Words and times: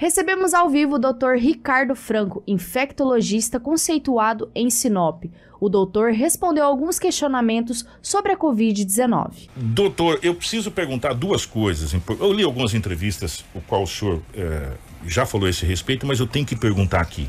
Recebemos 0.00 0.54
ao 0.54 0.70
vivo 0.70 0.94
o 0.94 0.98
Dr. 0.98 1.34
Ricardo 1.38 1.94
Franco, 1.94 2.42
infectologista 2.46 3.60
conceituado 3.60 4.50
em 4.54 4.70
Sinop. 4.70 5.24
O 5.60 5.68
doutor 5.68 6.12
respondeu 6.12 6.64
alguns 6.64 6.98
questionamentos 6.98 7.84
sobre 8.00 8.32
a 8.32 8.36
Covid-19. 8.38 9.50
Doutor, 9.54 10.18
eu 10.22 10.34
preciso 10.34 10.70
perguntar 10.70 11.12
duas 11.12 11.44
coisas. 11.44 11.94
Eu 12.18 12.32
li 12.32 12.42
algumas 12.42 12.72
entrevistas, 12.72 13.44
o 13.54 13.60
qual 13.60 13.82
o 13.82 13.86
senhor 13.86 14.22
é, 14.34 14.70
já 15.06 15.26
falou 15.26 15.46
a 15.46 15.50
esse 15.50 15.66
respeito, 15.66 16.06
mas 16.06 16.18
eu 16.18 16.26
tenho 16.26 16.46
que 16.46 16.56
perguntar 16.56 17.02
aqui. 17.02 17.28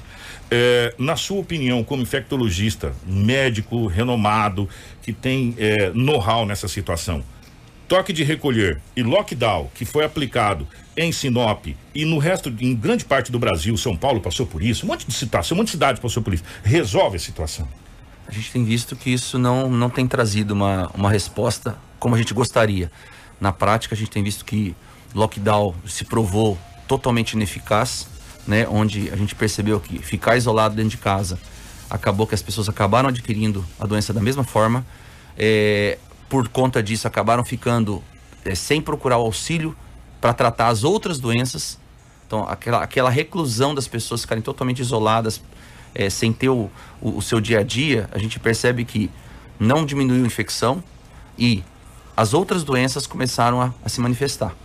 É, 0.49 0.95
na 0.97 1.17
sua 1.17 1.41
opinião, 1.41 1.83
como 1.83 2.01
infectologista, 2.01 2.93
médico 3.05 3.85
renomado, 3.85 4.69
que 5.01 5.11
tem 5.11 5.53
é, 5.57 5.91
know-how 5.93 6.45
nessa 6.45 6.69
situação, 6.69 7.21
toque 7.91 8.13
de 8.13 8.23
recolher 8.23 8.79
e 8.95 9.03
lockdown 9.03 9.69
que 9.75 9.83
foi 9.83 10.05
aplicado 10.05 10.65
em 10.95 11.11
Sinop 11.11 11.65
e 11.95 12.05
no 12.05 12.17
resto, 12.17 12.53
em 12.59 12.75
grande 12.75 13.05
parte 13.05 13.31
do 13.31 13.39
Brasil, 13.39 13.75
São 13.77 13.95
Paulo 13.95 14.19
passou 14.19 14.45
por 14.45 14.61
isso, 14.61 14.85
um 14.85 14.89
monte 14.89 15.07
de 15.07 15.13
situação, 15.13 15.55
um 15.55 15.59
monte 15.59 15.67
de 15.67 15.71
cidades 15.71 16.01
passou 16.01 16.21
por 16.21 16.33
isso, 16.33 16.43
resolve 16.63 17.17
a 17.17 17.19
situação? 17.19 17.67
A 18.27 18.31
gente 18.31 18.51
tem 18.51 18.63
visto 18.63 18.95
que 18.95 19.09
isso 19.09 19.37
não, 19.37 19.69
não 19.69 19.89
tem 19.89 20.07
trazido 20.07 20.53
uma, 20.53 20.89
uma 20.93 21.09
resposta 21.09 21.77
como 21.99 22.15
a 22.15 22.17
gente 22.17 22.33
gostaria. 22.33 22.91
Na 23.39 23.51
prática, 23.51 23.93
a 23.93 23.97
gente 23.97 24.09
tem 24.09 24.23
visto 24.23 24.45
que 24.45 24.75
lockdown 25.13 25.75
se 25.85 26.05
provou 26.05 26.57
totalmente 26.87 27.33
ineficaz, 27.33 28.07
né? 28.47 28.67
Onde 28.69 29.09
a 29.11 29.15
gente 29.15 29.35
percebeu 29.35 29.79
que 29.79 29.99
ficar 29.99 30.37
isolado 30.37 30.75
dentro 30.75 30.91
de 30.91 30.97
casa 30.97 31.37
acabou 31.89 32.25
que 32.25 32.33
as 32.33 32.41
pessoas 32.41 32.69
acabaram 32.69 33.09
adquirindo 33.09 33.65
a 33.79 33.85
doença 33.85 34.13
da 34.13 34.21
mesma 34.21 34.43
forma. 34.43 34.85
É, 35.37 35.97
por 36.29 36.47
conta 36.47 36.81
disso, 36.81 37.07
acabaram 37.07 37.43
ficando 37.43 38.01
é, 38.45 38.55
sem 38.55 38.81
procurar 38.81 39.17
o 39.17 39.25
auxílio 39.25 39.75
para 40.21 40.33
tratar 40.33 40.67
as 40.67 40.83
outras 40.83 41.19
doenças. 41.19 41.79
Então, 42.27 42.47
aquela, 42.47 42.83
aquela 42.83 43.09
reclusão 43.09 43.75
das 43.75 43.87
pessoas 43.87 44.21
ficarem 44.21 44.41
totalmente 44.41 44.79
isoladas, 44.79 45.41
é, 45.93 46.09
sem 46.09 46.31
ter 46.31 46.47
o, 46.47 46.69
o, 47.01 47.17
o, 47.17 47.21
seu 47.21 47.41
dia 47.41 47.59
a 47.59 47.63
dia, 47.63 48.07
a 48.13 48.19
gente 48.19 48.39
percebe 48.39 48.85
que 48.85 49.09
não 49.59 49.85
diminuiu 49.85 50.23
a 50.23 50.27
infecção 50.27 50.81
e 51.37 51.63
as 52.15 52.33
outras 52.33 52.63
doenças 52.63 53.05
começaram 53.05 53.61
a, 53.61 53.73
a 53.83 53.89
se 53.89 53.99
manifestar. 53.99 54.55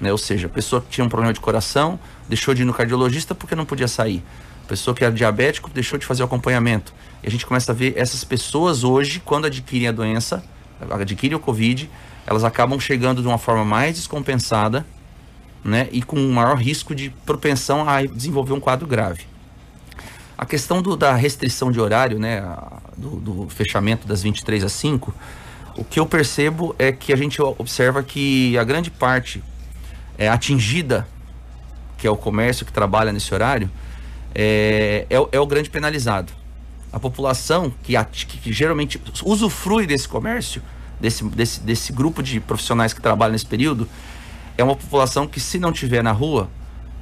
Né? 0.00 0.10
Ou 0.10 0.16
seja, 0.16 0.46
a 0.46 0.50
pessoa 0.50 0.80
que 0.80 0.88
tinha 0.88 1.04
um 1.04 1.08
problema 1.08 1.32
de 1.32 1.40
coração 1.40 1.98
deixou 2.28 2.54
de 2.54 2.62
ir 2.62 2.64
no 2.64 2.72
cardiologista 2.72 3.34
porque 3.34 3.54
não 3.54 3.66
podia 3.66 3.88
sair. 3.88 4.24
A 4.64 4.68
pessoa 4.68 4.94
que 4.94 5.04
era 5.04 5.12
diabético 5.12 5.68
deixou 5.68 5.98
de 5.98 6.06
fazer 6.06 6.22
o 6.22 6.26
acompanhamento. 6.26 6.94
E 7.22 7.26
a 7.26 7.30
gente 7.30 7.44
começa 7.44 7.72
a 7.72 7.74
ver 7.74 7.94
essas 7.98 8.24
pessoas 8.24 8.84
hoje, 8.84 9.20
quando 9.22 9.46
adquirem 9.46 9.88
a 9.88 9.92
doença, 9.92 10.42
adquirem 10.90 11.36
o 11.36 11.40
Covid, 11.40 11.90
elas 12.26 12.44
acabam 12.44 12.78
chegando 12.80 13.20
de 13.20 13.28
uma 13.28 13.38
forma 13.38 13.64
mais 13.64 13.96
descompensada, 13.96 14.86
né, 15.64 15.88
e 15.92 16.02
com 16.02 16.16
maior 16.30 16.56
risco 16.56 16.94
de 16.94 17.10
propensão 17.24 17.88
a 17.88 18.04
desenvolver 18.04 18.52
um 18.52 18.60
quadro 18.60 18.86
grave. 18.86 19.24
A 20.36 20.46
questão 20.46 20.80
do, 20.80 20.96
da 20.96 21.14
restrição 21.14 21.70
de 21.70 21.80
horário, 21.80 22.18
né, 22.18 22.42
do, 22.96 23.16
do, 23.16 23.48
fechamento 23.50 24.06
das 24.06 24.22
23 24.22 24.64
às 24.64 24.72
5, 24.72 25.14
o 25.76 25.84
que 25.84 26.00
eu 26.00 26.06
percebo 26.06 26.74
é 26.78 26.90
que 26.90 27.12
a 27.12 27.16
gente 27.16 27.40
observa 27.42 28.02
que 28.02 28.56
a 28.56 28.64
grande 28.64 28.90
parte 28.90 29.42
é 30.16 30.28
atingida, 30.28 31.06
que 31.98 32.06
é 32.06 32.10
o 32.10 32.16
comércio 32.16 32.64
que 32.64 32.72
trabalha 32.72 33.12
nesse 33.12 33.32
horário, 33.34 33.70
é, 34.34 35.06
é, 35.10 35.16
é 35.32 35.40
o 35.40 35.46
grande 35.46 35.68
penalizado 35.68 36.32
a 36.92 36.98
população 36.98 37.72
que, 37.82 37.94
que, 38.04 38.38
que, 38.38 38.52
geralmente 38.52 39.00
usufrui 39.24 39.86
desse 39.86 40.08
comércio, 40.08 40.62
desse, 41.00 41.24
desse, 41.24 41.60
desse 41.60 41.92
grupo 41.92 42.22
de 42.22 42.40
profissionais 42.40 42.92
que 42.92 43.00
trabalham 43.00 43.32
nesse 43.32 43.46
período, 43.46 43.88
é 44.60 44.64
uma 44.64 44.76
população 44.76 45.26
que, 45.26 45.40
se 45.40 45.58
não 45.58 45.72
tiver 45.72 46.02
na 46.02 46.12
rua, 46.12 46.48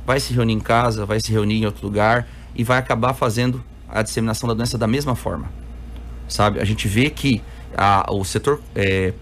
vai 0.06 0.20
se 0.20 0.32
reunir 0.32 0.54
em 0.54 0.60
casa, 0.60 1.04
vai 1.04 1.20
se 1.20 1.30
reunir 1.30 1.56
em 1.56 1.66
outro 1.66 1.86
lugar 1.86 2.26
e 2.54 2.64
vai 2.64 2.78
acabar 2.78 3.12
fazendo 3.12 3.62
a 3.88 4.02
disseminação 4.02 4.48
da 4.48 4.54
doença 4.54 4.78
da 4.78 4.86
mesma 4.86 5.14
forma. 5.14 5.50
Sabe? 6.28 6.60
A 6.60 6.64
gente 6.64 6.86
vê 6.88 7.10
que 7.10 7.42
a, 7.76 8.06
o 8.12 8.24
setor 8.24 8.60
é, 8.74 9.12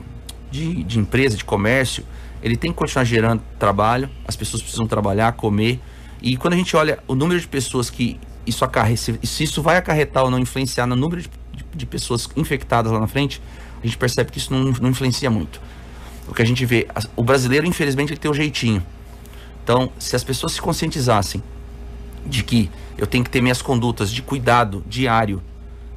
de, 0.51 0.85
de 0.85 0.99
empresa, 0.99 1.37
de 1.37 1.45
comércio, 1.45 2.05
ele 2.43 2.57
tem 2.57 2.71
que 2.71 2.77
continuar 2.77 3.05
gerando 3.05 3.43
trabalho, 3.59 4.09
as 4.27 4.37
pessoas 4.37 4.63
precisam 4.63 4.87
trabalhar, 4.87 5.33
comer. 5.33 5.81
E 6.23 6.37
quando 6.37 6.55
a 6.55 6.57
gente 6.57 6.77
olha 6.77 6.99
o 7.09 7.15
número 7.15 7.41
de 7.41 7.49
pessoas 7.49 7.91
que 7.91 8.19
isso 8.47 8.65
acarre, 8.65 8.97
se, 8.97 9.19
isso 9.23 9.63
vai 9.63 9.77
acarretar 9.77 10.25
ou 10.25 10.31
não 10.31 10.39
influenciar 10.39 10.87
no 10.87 10.95
número 10.95 11.23
de, 11.23 11.31
de, 11.53 11.65
de, 11.75 11.87
pessoas 11.87 12.29
infectadas 12.37 12.93
lá 12.93 13.01
na 13.01 13.07
frente, 13.07 13.43
a 13.83 13.87
gente 13.87 13.99
percebe 13.99 14.31
que 14.31 14.39
isso 14.39 14.53
não, 14.53 14.73
não 14.81 14.91
influencia 14.91 15.31
muito. 15.31 15.61
O 16.29 16.35
que 16.35 16.43
a 16.43 16.45
gente 16.45 16.65
vê, 16.67 16.87
o 17.15 17.23
brasileiro, 17.23 17.67
infelizmente, 17.67 18.13
ele 18.13 18.21
tem 18.21 18.31
um 18.31 18.35
jeitinho. 18.35 18.85
Então, 19.63 19.91
se 19.99 20.15
as 20.15 20.25
pessoas 20.25 20.53
se 20.53 20.61
conscientizassem 20.61 21.43
de 22.25 22.43
que 22.43 22.71
eu 22.99 23.07
tenho 23.07 23.25
que 23.25 23.31
ter 23.31 23.41
minhas 23.41 23.63
condutas 23.63 24.11
de 24.11 24.23
cuidado 24.23 24.83
diário 24.87 25.43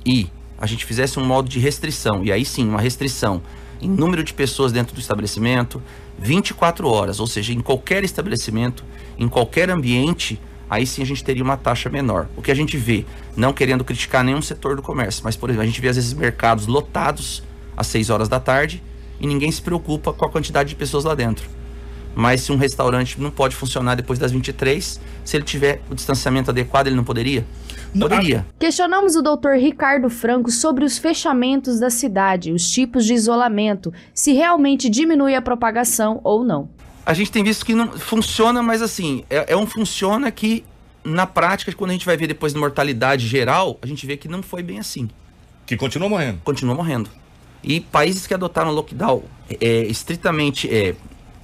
e 0.06 0.30
a 0.58 0.66
gente 0.66 0.86
fizesse 0.86 1.20
um 1.20 1.26
modo 1.26 1.48
de 1.48 1.60
restrição, 1.60 2.24
e 2.24 2.32
aí 2.32 2.44
sim, 2.44 2.68
uma 2.68 2.82
restrição 2.82 3.42
em 3.82 3.90
número 3.90 4.24
de 4.24 4.34
pessoas 4.34 4.72
dentro 4.72 4.94
do 4.94 5.00
estabelecimento, 5.00 5.82
24 6.18 6.88
horas, 6.88 7.20
ou 7.20 7.28
seja, 7.28 7.54
em 7.54 7.62
qualquer 7.62 8.04
estabelecimento, 8.04 8.84
em 9.18 9.28
qualquer 9.28 9.70
ambiente, 9.70 10.40
aí 10.70 10.86
sim 10.86 11.02
a 11.02 11.06
gente 11.06 11.24
teria 11.24 11.44
uma 11.44 11.56
taxa 11.56 11.90
menor. 11.90 12.28
O 12.36 12.42
que 12.42 12.52
a 12.52 12.56
gente 12.56 12.76
vê, 12.78 13.06
não 13.38 13.54
querendo 13.54 13.86
criticar 13.86 14.24
nenhum 14.24 14.42
setor 14.42 14.76
do 14.76 14.82
comércio, 14.82 15.22
mas 15.24 15.38
por 15.38 15.50
exemplo, 15.50 15.64
a 15.64 15.68
gente 15.68 15.80
vê 15.80 15.88
às 15.88 15.96
vezes 15.96 16.14
mercados 16.14 16.68
lotados 16.68 17.42
às 17.78 17.88
6 17.88 18.10
horas 18.10 18.28
da 18.28 18.40
tarde 18.40 18.84
e 19.20 19.28
ninguém 19.28 19.52
se 19.52 19.62
preocupa 19.62 20.14
com 20.14 20.26
a 20.26 20.30
quantidade 20.30 20.70
de 20.70 20.76
pessoas 20.76 21.04
lá 21.04 21.16
dentro. 21.16 21.50
Mas 22.16 22.42
se 22.42 22.52
um 22.52 22.58
restaurante 22.58 23.20
não 23.20 23.30
pode 23.30 23.56
funcionar 23.56 23.96
depois 23.96 24.18
das 24.18 24.32
23, 24.32 25.00
se 25.24 25.38
ele 25.38 25.44
tiver 25.44 25.82
o 25.90 25.96
distanciamento 25.96 26.50
adequado, 26.50 26.88
ele 26.88 26.96
não 26.96 27.04
poderia? 27.04 27.46
Poderia. 27.98 28.46
Questionamos 28.60 29.16
o 29.16 29.22
doutor 29.22 29.56
Ricardo 29.56 30.10
Franco 30.10 30.52
sobre 30.52 30.86
os 30.86 30.98
fechamentos 30.98 31.80
da 31.80 31.90
cidade, 31.90 32.52
os 32.52 32.70
tipos 32.70 33.06
de 33.06 33.14
isolamento, 33.14 33.94
se 34.14 34.34
realmente 34.34 34.90
diminui 34.90 35.36
a 35.36 35.42
propagação 35.42 36.20
ou 36.24 36.44
não 36.44 36.70
a 37.10 37.14
gente 37.16 37.32
tem 37.32 37.44
visto 37.44 37.66
que 37.66 37.74
não 37.74 37.92
funciona, 37.94 38.62
mas 38.62 38.84
assim, 38.84 39.24
é, 39.32 39.54
é 39.54 39.58
um 39.58 39.66
funciona 39.66 40.30
que 40.30 40.64
na 41.04 41.26
prática, 41.26 41.74
quando 41.74 41.90
a 41.90 41.94
gente 41.94 42.06
vai 42.06 42.16
ver 42.16 42.28
depois 42.28 42.54
de 42.54 42.60
mortalidade 42.60 43.28
geral, 43.28 43.80
a 43.82 43.88
gente 43.88 44.06
vê 44.06 44.16
que 44.16 44.28
não 44.28 44.44
foi 44.44 44.62
bem 44.62 44.78
assim. 44.78 45.10
Que 45.66 45.76
continua 45.76 46.08
morrendo. 46.08 46.40
Continua 46.44 46.76
morrendo. 46.76 47.10
E 47.64 47.80
países 47.80 48.26
que 48.26 48.34
adotaram 48.34 48.72
lockdown 48.72 49.24
é, 49.60 49.84
estritamente 49.84 50.74
é, 50.74 50.96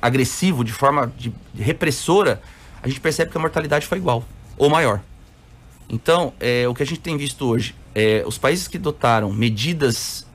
agressivo, 0.01 0.63
de 0.63 0.71
forma 0.71 1.11
de, 1.17 1.33
repressora, 1.57 2.41
a 2.81 2.87
gente 2.87 2.99
percebe 2.99 3.31
que 3.31 3.37
a 3.37 3.41
mortalidade 3.41 3.87
foi 3.87 3.97
igual, 3.97 4.23
ou 4.57 4.69
maior. 4.69 5.01
Então, 5.89 6.33
é, 6.39 6.67
o 6.67 6.73
que 6.73 6.83
a 6.83 6.85
gente 6.85 6.99
tem 6.99 7.17
visto 7.17 7.45
hoje, 7.45 7.75
é, 7.93 8.23
os 8.25 8.37
países 8.37 8.67
que 8.67 8.77
adotaram 8.77 9.31
medidas 9.31 10.25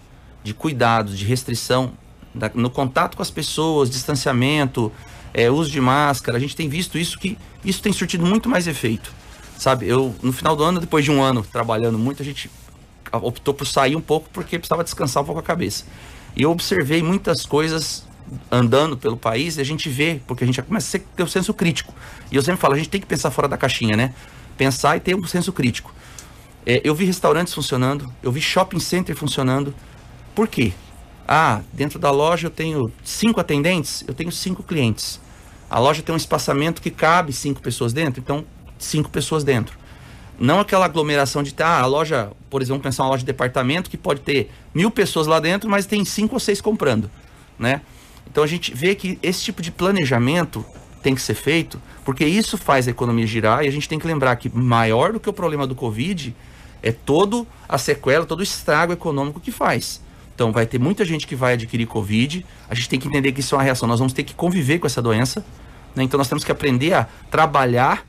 de 0.43 0.55
cuidado, 0.55 1.13
de 1.15 1.25
restrição 1.25 1.93
da, 2.35 2.51
no 2.55 2.71
contato 2.71 3.17
com 3.17 3.23
as 3.23 3.31
pessoas, 3.31 3.91
distanciamento, 3.91 4.93
é, 5.33 5.51
uso 5.51 5.71
de 5.71 5.81
máscara, 5.81 6.37
a 6.37 6.41
gente 6.41 6.57
tem 6.57 6.69
visto 6.69 6.99
isso 6.99 7.19
que 7.19 7.37
isso 7.65 7.83
tem 7.83 7.93
surtido 7.93 8.25
muito 8.25 8.49
mais 8.49 8.67
efeito. 8.67 9.13
Sabe, 9.59 9.87
eu 9.87 10.15
no 10.23 10.33
final 10.33 10.57
do 10.57 10.65
ano, 10.65 10.81
depois 10.81 11.05
de 11.05 11.11
um 11.11 11.23
ano 11.23 11.45
trabalhando 11.53 11.99
muito, 11.99 12.23
a 12.23 12.25
gente 12.25 12.51
optou 13.13 13.55
por 13.55 13.67
sair 13.67 13.97
um 13.97 14.01
pouco 14.01 14.29
porque 14.33 14.59
precisava 14.59 14.85
descansar 14.85 15.23
um 15.23 15.27
pouco 15.27 15.41
a 15.41 15.43
cabeça. 15.43 15.85
E 16.37 16.43
eu 16.43 16.51
observei 16.51 17.03
muitas 17.03 17.45
coisas 17.45 18.07
andando 18.51 18.97
pelo 18.97 19.17
país 19.17 19.57
e 19.57 19.61
a 19.61 19.65
gente 19.65 19.89
vê, 19.89 20.21
porque 20.27 20.45
a 20.45 20.47
gente 20.47 20.57
já 20.57 20.63
começa 20.63 20.97
a 20.97 21.01
ter 21.01 21.23
o 21.23 21.27
um 21.27 21.29
senso 21.29 21.53
crítico. 21.53 21.93
E 22.31 22.37
eu 22.37 22.43
sempre 22.43 22.61
falo, 22.61 22.75
a 22.75 22.77
gente 22.77 22.89
tem 22.89 23.01
que 23.01 23.07
pensar 23.07 23.31
fora 23.31 23.49
da 23.49 23.57
caixinha, 23.57 23.97
né? 23.97 24.15
Pensar 24.57 24.97
e 24.97 25.01
ter 25.01 25.15
um 25.15 25.25
senso 25.25 25.53
crítico. 25.53 25.93
É, 26.65 26.81
eu 26.85 26.95
vi 26.95 27.05
restaurantes 27.05 27.53
funcionando, 27.55 28.13
eu 28.23 28.31
vi 28.31 28.41
shopping 28.41 28.79
center 28.79 29.17
funcionando. 29.17 29.75
Por 30.35 30.47
quê? 30.47 30.73
Ah, 31.27 31.63
dentro 31.73 31.99
da 31.99 32.11
loja 32.11 32.47
eu 32.47 32.51
tenho 32.51 32.93
cinco 33.03 33.41
atendentes, 33.41 34.05
eu 34.07 34.15
tenho 34.15 34.31
cinco 34.31 34.63
clientes. 34.63 35.21
A 35.69 35.79
loja 35.79 36.03
tem 36.03 36.13
um 36.13 36.19
espaçamento 36.19 36.83
que 36.83 36.91
cabe 36.91 37.33
cinco 37.33 37.61
pessoas 37.61 37.93
dentro, 37.93 38.21
então 38.21 38.45
cinco 38.79 39.09
pessoas 39.09 39.45
dentro. 39.45 39.79
Não 40.41 40.59
aquela 40.59 40.87
aglomeração 40.87 41.43
de 41.43 41.55
ah, 41.59 41.81
a 41.83 41.87
loja, 41.87 42.33
por 42.49 42.63
exemplo, 42.63 42.83
pensar 42.83 43.03
uma 43.03 43.11
loja 43.11 43.21
de 43.21 43.27
departamento 43.27 43.91
que 43.91 43.99
pode 43.99 44.21
ter 44.23 44.51
mil 44.75 44.91
pessoas 44.91 45.27
lá 45.27 45.39
dentro, 45.39 45.69
mas 45.69 45.85
tem 45.85 46.03
cinco 46.03 46.37
ou 46.37 46.41
seis 46.41 46.63
comprando, 46.63 47.11
né? 47.59 47.83
Então 48.27 48.43
a 48.43 48.47
gente 48.47 48.75
vê 48.75 48.95
que 48.95 49.19
esse 49.23 49.43
tipo 49.43 49.61
de 49.61 49.71
planejamento 49.71 50.65
tem 51.03 51.15
que 51.15 51.21
ser 51.21 51.35
feito, 51.35 51.81
porque 52.07 52.25
isso 52.25 52.57
faz 52.57 52.89
a 52.89 52.91
economia 52.91 53.27
girar 53.27 53.65
e 53.65 53.69
a 53.69 53.71
gente 53.71 53.87
tem 53.87 53.99
que 53.99 54.07
lembrar 54.07 54.35
que 54.37 54.49
maior 54.49 55.13
do 55.13 55.21
que 55.21 55.29
o 55.29 55.33
problema 55.33 55.67
do 55.67 55.75
Covid 55.75 56.35
é 56.83 56.91
todo 56.91 57.47
a 57.69 57.77
sequela, 57.77 58.25
todo 58.25 58.41
o 58.41 58.43
estrago 58.43 58.95
econômico 58.95 59.41
que 59.41 59.51
faz. 59.51 60.01
Então 60.35 60.53
vai 60.53 60.65
ter 60.65 60.79
muita 60.79 61.05
gente 61.05 61.27
que 61.27 61.37
vai 61.37 61.53
adquirir 61.53 61.87
Covid. 61.87 62.47
A 62.67 62.75
gente 62.75 62.89
tem 62.89 62.99
que 62.99 63.07
entender 63.07 63.33
que 63.33 63.41
isso 63.41 63.55
é 63.55 63.59
uma 63.59 63.65
reação. 63.65 63.87
Nós 63.87 63.99
vamos 63.99 64.15
ter 64.15 64.23
que 64.23 64.33
conviver 64.33 64.79
com 64.79 64.87
essa 64.87 65.03
doença. 65.03 65.45
Né? 65.95 66.03
Então 66.03 66.17
nós 66.17 66.29
temos 66.29 66.45
que 66.45 66.51
aprender 66.51 66.95
a 66.95 67.07
trabalhar 67.31 68.07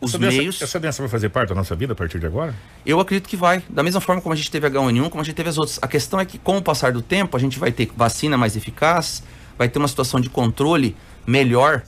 os 0.00 0.14
essa 0.14 0.18
meios. 0.18 0.36
Doença, 0.36 0.64
essa 0.64 0.80
doença 0.80 1.02
vai 1.02 1.08
fazer 1.08 1.28
parte 1.28 1.50
da 1.50 1.54
nossa 1.54 1.74
vida 1.76 1.92
a 1.92 1.96
partir 1.96 2.18
de 2.18 2.26
agora? 2.26 2.54
Eu 2.84 2.98
acredito 3.00 3.28
que 3.28 3.36
vai. 3.36 3.62
Da 3.68 3.82
mesma 3.82 4.00
forma 4.00 4.22
como 4.22 4.32
a 4.32 4.36
gente 4.36 4.50
teve 4.50 4.68
H1N1, 4.68 5.10
como 5.10 5.20
a 5.20 5.24
gente 5.24 5.34
teve 5.34 5.48
as 5.48 5.58
outras. 5.58 5.78
A 5.82 5.88
questão 5.88 6.18
é 6.18 6.24
que, 6.24 6.38
com 6.38 6.56
o 6.56 6.62
passar 6.62 6.92
do 6.92 7.02
tempo, 7.02 7.36
a 7.36 7.40
gente 7.40 7.58
vai 7.58 7.70
ter 7.70 7.90
vacina 7.96 8.36
mais 8.36 8.56
eficaz, 8.56 9.22
vai 9.58 9.68
ter 9.68 9.78
uma 9.78 9.88
situação 9.88 10.20
de 10.20 10.30
controle 10.30 10.96
melhor 11.26 11.82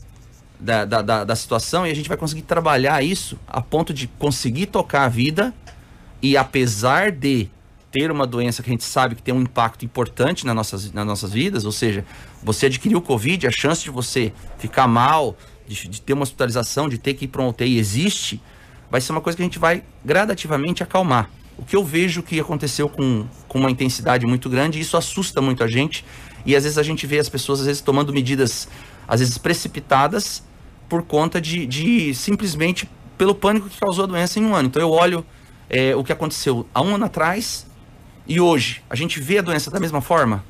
da, 0.60 0.84
da, 0.84 1.02
da, 1.02 1.24
da 1.24 1.36
situação 1.36 1.86
e 1.86 1.90
a 1.90 1.94
gente 1.94 2.08
vai 2.08 2.16
conseguir 2.16 2.42
trabalhar 2.42 3.02
isso 3.02 3.36
a 3.48 3.60
ponto 3.60 3.92
de 3.92 4.06
conseguir 4.06 4.66
tocar 4.66 5.04
a 5.04 5.08
vida 5.08 5.52
e 6.22 6.36
apesar 6.36 7.10
de 7.10 7.50
ter 7.90 8.10
uma 8.10 8.26
doença 8.26 8.62
que 8.62 8.70
a 8.70 8.72
gente 8.72 8.84
sabe 8.84 9.14
que 9.14 9.22
tem 9.22 9.34
um 9.34 9.42
impacto 9.42 9.84
importante 9.84 10.46
nas 10.46 10.54
nossas, 10.54 10.92
nas 10.92 11.06
nossas 11.06 11.32
vidas, 11.32 11.64
ou 11.66 11.72
seja, 11.72 12.04
você 12.42 12.66
adquiriu 12.66 12.98
o 12.98 13.02
Covid, 13.02 13.46
a 13.46 13.50
chance 13.50 13.82
de 13.82 13.90
você 13.90 14.32
ficar 14.56 14.88
mal, 14.88 15.36
de, 15.66 15.88
de 15.88 16.00
ter 16.00 16.12
uma 16.12 16.22
hospitalização, 16.22 16.88
de 16.88 16.98
ter 16.98 17.14
que 17.14 17.24
ir 17.24 17.28
para 17.28 17.42
um 17.42 17.48
UTI 17.48 17.78
existe, 17.78 18.40
vai 18.90 19.00
ser 19.00 19.12
uma 19.12 19.20
coisa 19.20 19.36
que 19.36 19.42
a 19.42 19.46
gente 19.46 19.58
vai 19.58 19.82
gradativamente 20.04 20.82
acalmar. 20.82 21.30
O 21.56 21.64
que 21.64 21.76
eu 21.76 21.84
vejo 21.84 22.22
que 22.22 22.38
aconteceu 22.40 22.88
com, 22.88 23.26
com 23.46 23.58
uma 23.58 23.70
intensidade 23.70 24.26
muito 24.26 24.48
grande, 24.48 24.80
isso 24.80 24.96
assusta 24.96 25.40
muito 25.40 25.62
a 25.62 25.68
gente, 25.68 26.04
e 26.44 26.56
às 26.56 26.64
vezes 26.64 26.78
a 26.78 26.82
gente 26.82 27.06
vê 27.06 27.18
as 27.18 27.28
pessoas 27.28 27.60
às 27.60 27.66
vezes 27.66 27.82
tomando 27.82 28.12
medidas, 28.12 28.68
às 29.06 29.20
vezes 29.20 29.38
precipitadas, 29.38 30.42
por 30.88 31.02
conta 31.02 31.40
de, 31.40 31.66
de 31.66 32.14
simplesmente 32.14 32.88
pelo 33.16 33.34
pânico 33.34 33.68
que 33.68 33.78
causou 33.78 34.04
a 34.04 34.06
doença 34.06 34.38
em 34.38 34.44
um 34.44 34.54
ano. 34.54 34.68
Então 34.68 34.82
eu 34.82 34.90
olho 34.90 35.24
é, 35.70 35.94
o 35.96 36.04
que 36.04 36.12
aconteceu 36.12 36.66
há 36.74 36.82
um 36.82 36.94
ano 36.94 37.04
atrás 37.04 37.66
e 38.26 38.40
hoje. 38.40 38.82
A 38.90 38.94
gente 38.94 39.20
vê 39.20 39.38
a 39.38 39.42
doença 39.42 39.70
da 39.70 39.80
mesma 39.80 40.00
forma? 40.00 40.44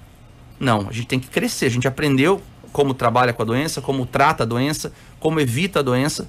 Não, 0.59 0.89
a 0.89 0.93
gente 0.93 1.07
tem 1.07 1.21
que 1.21 1.29
crescer. 1.29 1.67
A 1.67 1.71
gente 1.71 1.87
aprendeu 1.87 2.43
como 2.73 2.95
trabalha 2.95 3.33
com 3.33 3.43
a 3.43 3.45
doença, 3.45 3.81
como 3.81 4.07
trata 4.07 4.43
a 4.43 4.47
doença, 4.47 4.93
como 5.21 5.39
evita 5.39 5.81
a 5.81 5.83
doença. 5.83 6.29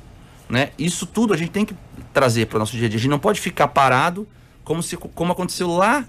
Né? 0.50 0.72
Isso 0.78 1.06
tudo 1.06 1.34
a 1.34 1.38
gente 1.38 1.52
tem 1.52 1.66
que 1.66 1.76
trazer 2.14 2.48
para 2.48 2.58
o 2.58 2.60
nosso 2.60 2.76
dia 2.76 2.86
a 2.86 2.90
dia. 2.90 2.98
A 2.98 3.02
gente 3.02 3.10
não 3.10 3.20
pode 3.20 3.40
ficar 3.40 3.70
parado 3.70 4.28
como, 4.64 4.84
se, 4.84 4.98
como 4.98 5.32
aconteceu 5.32 5.68
lá 5.68 6.06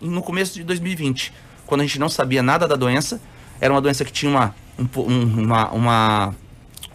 no 0.00 0.22
começo 0.22 0.54
de 0.54 0.64
2020, 0.64 1.32
quando 1.66 1.80
a 1.80 1.84
gente 1.84 1.98
não 1.98 2.08
sabia 2.08 2.42
nada 2.42 2.66
da 2.66 2.76
doença. 2.76 3.20
Era 3.60 3.72
uma 3.72 3.80
doença 3.80 4.04
que 4.04 4.12
tinha 4.12 4.30
uma, 4.30 4.54
um, 4.78 5.42
uma, 5.42 5.70
uma 5.70 6.34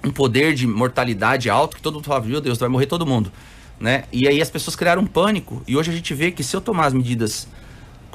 um 0.03 0.11
poder 0.11 0.53
de 0.53 0.67
mortalidade 0.67 1.49
alto, 1.49 1.75
que 1.75 1.81
todo 1.81 1.95
mundo 1.95 2.05
falava, 2.05 2.27
meu 2.27 2.41
Deus, 2.41 2.57
vai 2.57 2.69
morrer 2.69 2.87
todo 2.87 3.05
mundo. 3.05 3.31
Né? 3.79 4.03
E 4.11 4.27
aí 4.27 4.41
as 4.41 4.49
pessoas 4.49 4.75
criaram 4.75 5.01
um 5.01 5.07
pânico. 5.07 5.63
E 5.67 5.75
hoje 5.75 5.89
a 5.89 5.93
gente 5.93 6.13
vê 6.13 6.31
que 6.31 6.43
se 6.43 6.55
eu 6.55 6.61
tomar 6.61 6.87
as 6.87 6.93
medidas, 6.93 7.47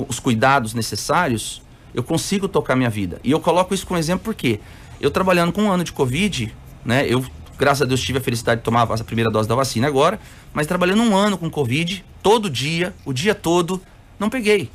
os 0.09 0.21
cuidados 0.21 0.75
necessários, 0.75 1.63
eu 1.97 2.03
consigo 2.03 2.47
tocar 2.47 2.77
minha 2.77 2.91
vida. 2.91 3.19
E 3.25 3.31
eu 3.31 3.41
coloco 3.41 3.73
isso 3.73 3.87
como 3.87 3.99
exemplo 3.99 4.23
porque 4.23 4.61
eu 5.01 5.11
trabalhando 5.11 5.51
com 5.51 5.63
um 5.63 5.73
ano 5.73 5.83
de 5.83 5.93
Covid, 5.93 6.55
né? 6.85 7.07
Eu, 7.09 7.25
graças 7.59 7.81
a 7.81 7.85
Deus, 7.87 8.03
tive 8.03 8.19
a 8.19 8.21
felicidade 8.21 8.61
de 8.61 8.65
tomar 8.65 8.83
a 8.83 8.99
primeira 8.99 9.31
dose 9.31 9.49
da 9.49 9.55
vacina 9.55 9.89
agora, 9.89 10.21
mas 10.53 10.67
trabalhando 10.67 11.03
um 11.03 11.17
ano 11.17 11.39
com 11.39 11.49
Covid, 11.49 12.05
todo 12.23 12.51
dia, 12.51 12.95
o 13.03 13.15
dia 13.15 13.35
todo, 13.35 13.81
não 14.19 14.29
peguei. 14.29 14.71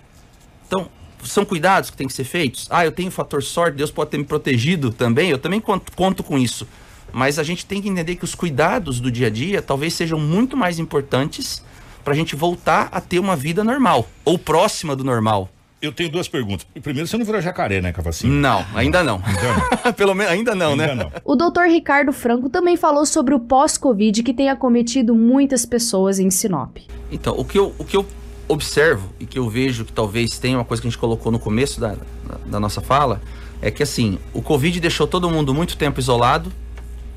Então, 0.66 0.90
são 1.24 1.46
cuidados 1.46 1.92
que 1.92 1.98
têm 1.98 2.08
que 2.08 2.14
ser 2.14 2.24
feitos. 2.24 2.66
Ah, 2.72 2.84
eu 2.84 2.92
tenho 2.92 3.12
fator 3.12 3.44
sorte, 3.44 3.78
Deus 3.78 3.92
pode 3.92 4.10
ter 4.10 4.18
me 4.18 4.24
protegido 4.24 4.92
também, 4.92 5.30
eu 5.30 5.38
também 5.38 5.62
conto, 5.62 5.92
conto 5.96 6.24
com 6.24 6.40
isso. 6.40 6.68
Mas 7.14 7.38
a 7.38 7.44
gente 7.44 7.68
tem 7.68 7.84
que 7.84 7.88
entender 7.88 8.16
que 8.16 8.24
os 8.24 8.34
cuidados 8.34 9.00
do 9.00 9.12
dia 9.12 9.28
a 9.28 9.30
dia 9.30 9.62
talvez 9.62 9.94
sejam 9.94 10.20
muito 10.20 10.58
mais 10.58 10.80
importantes 10.80 11.64
para 12.04 12.14
a 12.14 12.16
gente 12.16 12.36
voltar 12.36 12.90
a 12.92 13.00
ter 13.00 13.20
uma 13.20 13.36
vida 13.36 13.64
normal 13.64 14.10
ou 14.26 14.40
próxima 14.40 14.96
do 14.96 15.04
normal. 15.04 15.48
Eu 15.82 15.92
tenho 15.92 16.12
duas 16.12 16.28
perguntas. 16.28 16.68
Primeiro, 16.84 17.08
você 17.08 17.18
não 17.18 17.26
virou 17.26 17.42
jacaré, 17.42 17.82
né, 17.82 17.92
Cavacinho? 17.92 18.32
Não, 18.32 18.64
ainda 18.76 19.04
não. 19.04 19.20
Então, 19.28 19.94
Pelo 19.98 20.14
menos 20.14 20.32
ainda 20.32 20.54
não, 20.54 20.72
ainda 20.72 20.96
né? 20.96 20.96
Não. 20.96 21.12
O 21.26 21.36
doutor 21.36 21.68
Ricardo 21.68 22.14
Franco 22.14 22.50
também 22.50 22.78
falou 22.78 23.04
sobre 23.04 23.34
o 23.34 23.40
pós-Covid 23.40 24.22
que 24.22 24.32
tem 24.34 24.50
acometido 24.50 25.16
muitas 25.16 25.66
pessoas 25.66 26.20
em 26.20 26.30
Sinop. 26.30 26.78
Então, 27.12 27.34
o 27.36 27.44
que 27.44 27.58
eu, 27.58 27.74
o 27.80 27.84
que 27.84 27.98
eu 27.98 28.06
observo 28.48 29.10
e 29.20 29.26
que 29.26 29.40
eu 29.40 29.50
vejo 29.50 29.84
que 29.84 29.92
talvez 29.92 30.38
tenha 30.38 30.58
uma 30.58 30.66
coisa 30.66 30.82
que 30.82 30.88
a 30.88 30.92
gente 30.92 31.00
colocou 31.00 31.32
no 31.32 31.40
começo 31.40 31.80
da, 31.80 31.96
da 32.46 32.60
nossa 32.60 32.80
fala, 32.80 33.20
é 33.60 33.72
que 33.72 33.82
assim, 33.82 34.20
o 34.34 34.42
Covid 34.42 34.80
deixou 34.80 35.08
todo 35.08 35.30
mundo 35.32 35.52
muito 35.54 35.78
tempo 35.78 36.00
isolado, 36.00 36.52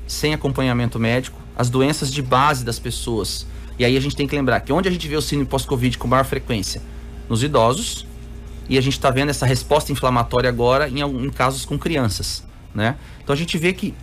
sem 0.07 0.33
acompanhamento 0.33 0.99
médico, 0.99 1.39
as 1.55 1.69
doenças 1.69 2.11
de 2.11 2.21
base 2.21 2.65
das 2.65 2.79
pessoas. 2.79 3.45
E 3.77 3.85
aí 3.85 3.95
a 3.95 3.99
gente 3.99 4.15
tem 4.15 4.27
que 4.27 4.35
lembrar 4.35 4.61
que 4.61 4.73
onde 4.73 4.87
a 4.87 4.91
gente 4.91 5.07
vê 5.07 5.15
o 5.15 5.21
síndrome 5.21 5.49
pós-Covid 5.49 5.97
com 5.97 6.07
maior 6.07 6.25
frequência? 6.25 6.81
Nos 7.29 7.43
idosos, 7.43 8.04
e 8.67 8.77
a 8.77 8.81
gente 8.81 8.93
está 8.93 9.09
vendo 9.09 9.29
essa 9.29 9.45
resposta 9.45 9.91
inflamatória 9.91 10.49
agora 10.49 10.89
em, 10.89 11.01
em 11.01 11.29
casos 11.29 11.65
com 11.65 11.77
crianças, 11.77 12.43
né? 12.73 12.95
Então 13.23 13.33
a 13.33 13.37
gente 13.37 13.57
vê 13.57 13.73
que 13.73 13.93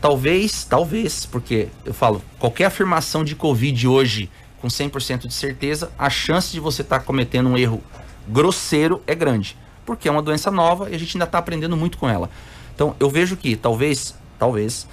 talvez, 0.00 0.64
talvez, 0.64 1.26
porque 1.26 1.68
eu 1.84 1.94
falo, 1.94 2.22
qualquer 2.38 2.66
afirmação 2.66 3.24
de 3.24 3.34
Covid 3.34 3.86
hoje 3.86 4.30
com 4.60 4.68
100% 4.68 5.26
de 5.26 5.34
certeza, 5.34 5.90
a 5.98 6.08
chance 6.08 6.52
de 6.52 6.60
você 6.60 6.82
estar 6.82 7.00
tá 7.00 7.04
cometendo 7.04 7.48
um 7.48 7.58
erro 7.58 7.82
grosseiro 8.28 9.02
é 9.08 9.14
grande, 9.14 9.56
porque 9.84 10.08
é 10.08 10.10
uma 10.10 10.22
doença 10.22 10.50
nova 10.50 10.88
e 10.88 10.94
a 10.94 10.98
gente 10.98 11.16
ainda 11.16 11.24
está 11.24 11.38
aprendendo 11.38 11.76
muito 11.76 11.98
com 11.98 12.08
ela. 12.08 12.30
Então 12.74 12.94
eu 13.00 13.10
vejo 13.10 13.36
que 13.36 13.56
talvez, 13.56 14.14
talvez 14.38 14.86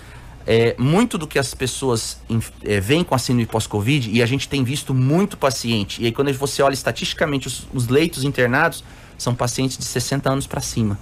é, 0.45 0.75
muito 0.79 1.17
do 1.17 1.27
que 1.27 1.37
as 1.37 1.53
pessoas 1.53 2.19
é, 2.63 2.79
veem 2.79 3.03
com 3.03 3.13
a 3.13 3.19
síndrome 3.19 3.45
pós-Covid, 3.45 4.09
e 4.09 4.23
a 4.23 4.25
gente 4.25 4.49
tem 4.49 4.63
visto 4.63 4.95
muito 4.95 5.37
paciente, 5.37 6.01
e 6.01 6.07
aí 6.07 6.11
quando 6.11 6.33
você 6.33 6.63
olha 6.63 6.73
estatisticamente 6.73 7.47
os, 7.47 7.67
os 7.71 7.87
leitos 7.87 8.23
internados, 8.23 8.83
são 9.19 9.35
pacientes 9.35 9.77
de 9.77 9.85
60 9.85 10.29
anos 10.29 10.47
para 10.47 10.61
cima. 10.61 10.97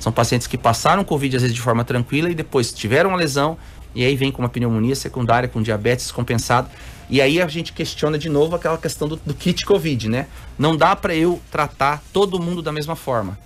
São 0.00 0.12
pacientes 0.12 0.46
que 0.46 0.56
passaram 0.56 1.04
Covid 1.04 1.36
às 1.36 1.42
vezes 1.42 1.54
de 1.54 1.60
forma 1.60 1.84
tranquila 1.84 2.30
e 2.30 2.34
depois 2.34 2.72
tiveram 2.72 3.10
uma 3.10 3.18
lesão, 3.18 3.58
e 3.94 4.04
aí 4.04 4.14
vem 4.14 4.30
com 4.30 4.40
uma 4.40 4.48
pneumonia 4.48 4.94
secundária, 4.94 5.48
com 5.48 5.60
diabetes 5.62 6.10
compensado. 6.10 6.70
E 7.08 7.20
aí 7.20 7.40
a 7.40 7.48
gente 7.48 7.72
questiona 7.72 8.18
de 8.18 8.28
novo 8.28 8.54
aquela 8.54 8.76
questão 8.76 9.08
do, 9.08 9.16
do 9.16 9.34
kit 9.34 9.64
Covid, 9.64 10.08
né? 10.08 10.26
Não 10.58 10.76
dá 10.76 10.94
para 10.94 11.14
eu 11.14 11.40
tratar 11.50 12.02
todo 12.12 12.40
mundo 12.40 12.62
da 12.62 12.72
mesma 12.72 12.94
forma. 12.94 13.38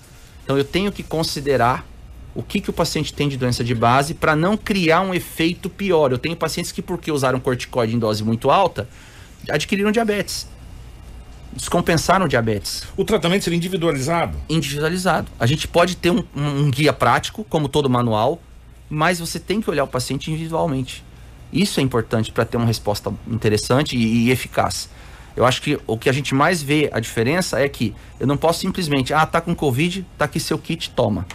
Então 0.44 0.58
eu 0.58 0.64
tenho 0.64 0.90
que 0.90 1.02
considerar 1.02 1.86
o 2.34 2.42
que, 2.42 2.60
que 2.60 2.70
o 2.70 2.72
paciente 2.72 3.12
tem 3.12 3.28
de 3.28 3.36
doença 3.36 3.62
de 3.62 3.74
base 3.74 4.14
para 4.14 4.34
não 4.34 4.56
criar 4.56 5.02
um 5.02 5.14
efeito 5.14 5.68
pior. 5.68 6.10
Eu 6.10 6.18
tenho 6.18 6.36
pacientes 6.36 6.72
que, 6.72 6.82
porque 6.82 7.12
usaram 7.12 7.38
corticoide 7.38 7.94
em 7.94 7.98
dose 7.98 8.24
muito 8.24 8.50
alta, 8.50 8.88
adquiriram 9.48 9.92
diabetes. 9.92 10.46
Descompensaram 11.52 12.28
diabetes. 12.28 12.84
O 12.96 13.04
tratamento 13.04 13.42
seria 13.42 13.56
individualizado? 13.56 14.38
Individualizado. 14.48 15.30
A 15.38 15.46
gente 15.46 15.66
pode 15.66 15.96
ter 15.96 16.10
um, 16.10 16.24
um 16.34 16.70
guia 16.70 16.92
prático, 16.92 17.44
como 17.44 17.68
todo 17.68 17.90
manual, 17.90 18.40
mas 18.88 19.18
você 19.18 19.38
tem 19.38 19.60
que 19.60 19.68
olhar 19.68 19.84
o 19.84 19.88
paciente 19.88 20.30
individualmente. 20.30 21.04
Isso 21.52 21.80
é 21.80 21.82
importante 21.82 22.30
para 22.30 22.44
ter 22.44 22.56
uma 22.56 22.66
resposta 22.66 23.12
interessante 23.26 23.96
e, 23.96 24.26
e 24.26 24.30
eficaz. 24.30 24.88
Eu 25.36 25.44
acho 25.44 25.62
que 25.62 25.78
o 25.86 25.96
que 25.96 26.08
a 26.08 26.12
gente 26.12 26.34
mais 26.34 26.62
vê 26.62 26.88
a 26.92 27.00
diferença 27.00 27.60
é 27.60 27.68
que 27.68 27.94
eu 28.18 28.26
não 28.26 28.36
posso 28.36 28.60
simplesmente, 28.60 29.12
ah, 29.12 29.26
tá 29.26 29.40
com 29.40 29.54
Covid, 29.54 30.06
tá 30.16 30.26
aqui 30.26 30.38
seu 30.38 30.58
kit, 30.58 30.90
toma 30.90 31.26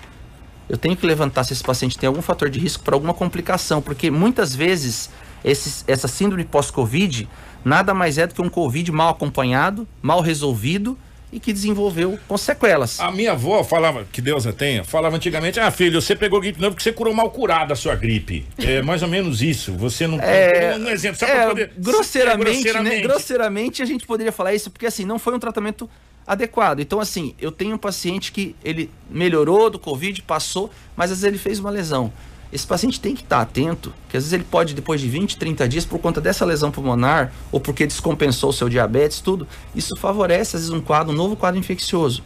eu 0.67 0.77
tenho 0.77 0.95
que 0.95 1.05
levantar 1.05 1.43
se 1.43 1.53
esse 1.53 1.63
paciente 1.63 1.97
tem 1.97 2.07
algum 2.07 2.21
fator 2.21 2.49
de 2.49 2.59
risco 2.59 2.83
para 2.83 2.95
alguma 2.95 3.13
complicação, 3.13 3.81
porque 3.81 4.09
muitas 4.09 4.55
vezes 4.55 5.09
esse, 5.45 5.83
essa 5.87 6.07
síndrome 6.07 6.43
pós-Covid 6.43 7.29
nada 7.63 7.93
mais 7.93 8.17
é 8.17 8.27
do 8.27 8.33
que 8.33 8.41
um 8.41 8.49
Covid 8.49 8.91
mal 8.91 9.09
acompanhado, 9.09 9.87
mal 10.01 10.21
resolvido 10.21 10.97
e 11.31 11.39
que 11.39 11.51
desenvolveu 11.51 12.17
com 12.27 12.37
sequelas. 12.37 12.99
A 12.99 13.11
minha 13.11 13.33
avó 13.33 13.63
falava, 13.63 14.05
que 14.11 14.21
Deus 14.21 14.47
a 14.47 14.53
tenha, 14.53 14.83
falava 14.83 15.15
antigamente: 15.15 15.59
ah, 15.59 15.69
filho, 15.69 16.01
você 16.01 16.15
pegou 16.15 16.39
gripe 16.39 16.61
não 16.61 16.69
porque 16.69 16.83
você 16.83 16.93
curou 16.93 17.13
mal 17.13 17.29
curada 17.29 17.73
a 17.73 17.75
sua 17.75 17.95
gripe. 17.95 18.45
É 18.57 18.81
mais 18.81 19.01
ou 19.01 19.09
menos 19.09 19.41
isso. 19.41 19.73
Você 19.73 20.07
não. 20.07 20.19
É, 20.19 20.77
um 20.77 20.87
exemplo, 20.87 21.19
só 21.19 21.25
é, 21.25 21.47
poder. 21.47 21.71
Grosseiramente, 21.77 22.49
é, 22.49 22.53
grosseiramente. 22.53 22.95
Né? 22.95 23.01
grosseiramente, 23.01 23.81
a 23.81 23.85
gente 23.85 24.05
poderia 24.05 24.31
falar 24.31 24.53
isso, 24.53 24.71
porque 24.71 24.85
assim, 24.85 25.05
não 25.05 25.19
foi 25.19 25.35
um 25.35 25.39
tratamento 25.39 25.89
adequado. 26.25 26.79
Então, 26.79 26.99
assim, 26.99 27.35
eu 27.39 27.51
tenho 27.51 27.75
um 27.75 27.77
paciente 27.77 28.31
que 28.31 28.55
ele 28.63 28.89
melhorou 29.09 29.69
do 29.69 29.77
Covid, 29.77 30.21
passou, 30.23 30.71
mas 30.95 31.11
às 31.11 31.19
vezes 31.19 31.23
ele 31.25 31.37
fez 31.37 31.59
uma 31.59 31.69
lesão. 31.69 32.11
Esse 32.51 32.65
paciente 32.65 32.99
tem 32.99 33.15
que 33.15 33.21
estar 33.21 33.41
atento, 33.41 33.93
que 34.07 34.15
às 34.15 34.23
vezes 34.23 34.33
ele 34.33 34.43
pode, 34.43 34.73
depois 34.73 35.01
de 35.01 35.09
20, 35.09 35.37
30 35.37 35.67
dias, 35.67 35.85
por 35.85 35.99
conta 35.99 36.21
dessa 36.21 36.45
lesão 36.45 36.71
pulmonar, 36.71 37.33
ou 37.51 37.59
porque 37.59 37.85
descompensou 37.85 38.49
o 38.49 38.53
seu 38.53 38.69
diabetes, 38.69 39.19
tudo, 39.19 39.47
isso 39.75 39.95
favorece, 39.97 40.55
às 40.55 40.63
vezes, 40.63 40.69
um 40.69 40.81
quadro, 40.81 41.11
um 41.11 41.15
novo 41.15 41.35
quadro 41.35 41.59
infeccioso. 41.59 42.23